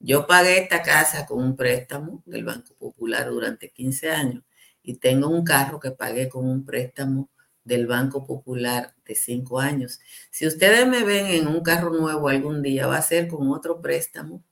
Yo 0.00 0.26
pagué 0.26 0.58
esta 0.58 0.82
casa 0.82 1.26
con 1.26 1.42
un 1.42 1.56
préstamo 1.56 2.22
del 2.26 2.44
Banco 2.44 2.74
Popular 2.74 3.30
durante 3.30 3.70
15 3.70 4.10
años 4.10 4.44
y 4.82 4.96
tengo 4.96 5.28
un 5.28 5.44
carro 5.44 5.80
que 5.80 5.92
pagué 5.92 6.28
con 6.28 6.46
un 6.46 6.64
préstamo 6.64 7.30
del 7.64 7.86
Banco 7.86 8.26
Popular 8.26 8.94
de 9.04 9.14
5 9.14 9.60
años. 9.60 10.00
Si 10.30 10.46
ustedes 10.46 10.86
me 10.86 11.04
ven 11.04 11.26
en 11.26 11.46
un 11.46 11.62
carro 11.62 11.90
nuevo 11.90 12.28
algún 12.28 12.62
día, 12.62 12.86
va 12.86 12.98
a 12.98 13.02
ser 13.02 13.28
con 13.28 13.50
otro 13.50 13.80
préstamo 13.80 14.44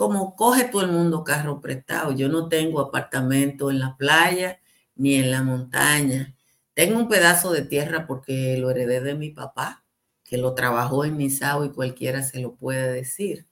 como 0.00 0.34
coge 0.34 0.64
todo 0.64 0.80
el 0.80 0.92
mundo 0.92 1.24
carro 1.24 1.60
prestado. 1.60 2.12
Yo 2.12 2.30
no 2.30 2.48
tengo 2.48 2.80
apartamento 2.80 3.70
en 3.70 3.80
la 3.80 3.98
playa 3.98 4.58
ni 4.94 5.16
en 5.16 5.30
la 5.30 5.42
montaña. 5.42 6.34
Tengo 6.80 6.98
un 6.98 7.08
pedazo 7.08 7.52
de 7.52 7.60
tierra 7.60 8.06
porque 8.06 8.56
lo 8.56 8.70
heredé 8.70 9.02
de 9.02 9.14
mi 9.14 9.28
papá, 9.28 9.84
que 10.24 10.38
lo 10.38 10.54
trabajó 10.54 11.04
en 11.04 11.18
Misao 11.18 11.66
y 11.66 11.72
cualquiera 11.72 12.22
se 12.22 12.40
lo 12.40 12.54
puede 12.54 12.90
decir. 12.90 13.46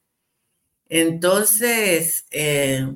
Entonces, 0.89 2.25
eh, 2.31 2.91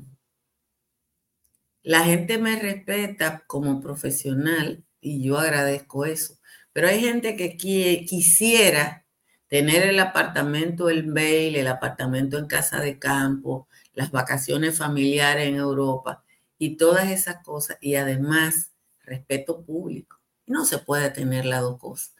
la 1.82 2.04
gente 2.04 2.38
me 2.38 2.58
respeta 2.58 3.44
como 3.46 3.82
profesional 3.82 4.82
y 5.02 5.22
yo 5.22 5.38
agradezco 5.38 6.06
eso. 6.06 6.38
Pero 6.72 6.88
hay 6.88 7.00
gente 7.00 7.36
que 7.36 7.58
quisiera 7.58 9.04
tener 9.48 9.82
el 9.82 9.98
apartamento 9.98 10.88
en 10.88 11.12
Bail, 11.12 11.56
el 11.56 11.68
apartamento 11.68 12.38
en 12.38 12.46
casa 12.46 12.80
de 12.80 12.98
campo, 12.98 13.68
las 13.92 14.10
vacaciones 14.10 14.78
familiares 14.78 15.46
en 15.46 15.56
Europa 15.56 16.24
y 16.56 16.78
todas 16.78 17.10
esas 17.10 17.44
cosas. 17.44 17.76
Y 17.82 17.96
además, 17.96 18.72
respeto 19.04 19.62
público. 19.62 20.21
No 20.46 20.64
se 20.64 20.78
puede 20.78 21.10
tener 21.10 21.46
las 21.46 21.62
dos 21.62 21.78
cosas. 21.78 22.14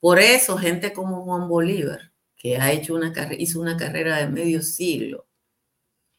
Por 0.00 0.18
eso, 0.18 0.58
gente 0.58 0.92
como 0.92 1.24
Juan 1.24 1.48
Bolívar, 1.48 2.12
que 2.36 2.56
ha 2.58 2.72
hecho 2.72 2.94
una 2.94 3.12
hizo 3.38 3.60
una 3.60 3.76
carrera 3.76 4.18
de 4.18 4.28
medio 4.28 4.62
siglo, 4.62 5.26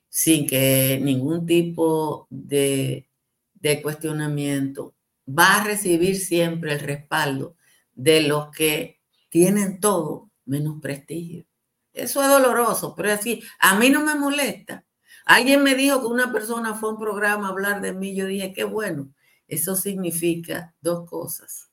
sin 0.10 0.48
que 0.48 1.00
ningún 1.02 1.46
tipo 1.46 2.28
de, 2.30 3.10
de 3.54 3.82
cuestionamiento, 3.82 4.96
va 5.28 5.62
a 5.62 5.64
recibir 5.64 6.20
siempre 6.20 6.74
el 6.74 6.80
respaldo 6.80 7.56
de 7.94 8.24
los 8.24 8.50
que 8.50 9.00
tienen 9.30 9.80
todo 9.80 10.32
menos 10.46 10.82
prestigio. 10.82 11.46
Eso 11.94 12.22
es 12.22 12.28
doloroso, 12.28 12.96
pero 12.96 13.12
así, 13.12 13.44
a 13.60 13.78
mí 13.78 13.90
no 13.90 14.04
me 14.04 14.16
molesta. 14.16 14.86
Alguien 15.26 15.64
me 15.64 15.76
dijo 15.76 16.00
que 16.02 16.08
una 16.08 16.32
persona 16.32 16.74
fue 16.74 16.90
a 16.90 16.94
un 16.94 17.00
programa 17.00 17.48
a 17.48 17.52
hablar 17.52 17.82
de 17.82 17.94
mí, 17.94 18.16
yo 18.16 18.26
dije, 18.26 18.54
qué 18.54 18.64
bueno. 18.64 19.14
Eso 19.50 19.76
significa 19.76 20.76
dos 20.80 21.10
cosas. 21.10 21.70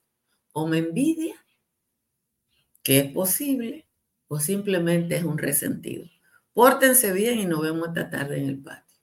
O 0.52 0.66
me 0.66 0.78
envidia 0.78 1.36
que 2.82 2.98
es 3.00 3.12
posible 3.12 3.86
o 4.28 4.40
simplemente 4.40 5.16
es 5.16 5.24
un 5.24 5.38
resentido. 5.38 6.06
Pórtense 6.54 7.12
bien 7.12 7.38
y 7.38 7.44
nos 7.44 7.60
vemos 7.60 7.88
esta 7.88 8.08
tarde 8.08 8.38
en 8.38 8.48
el 8.48 8.62
patio. 8.62 8.96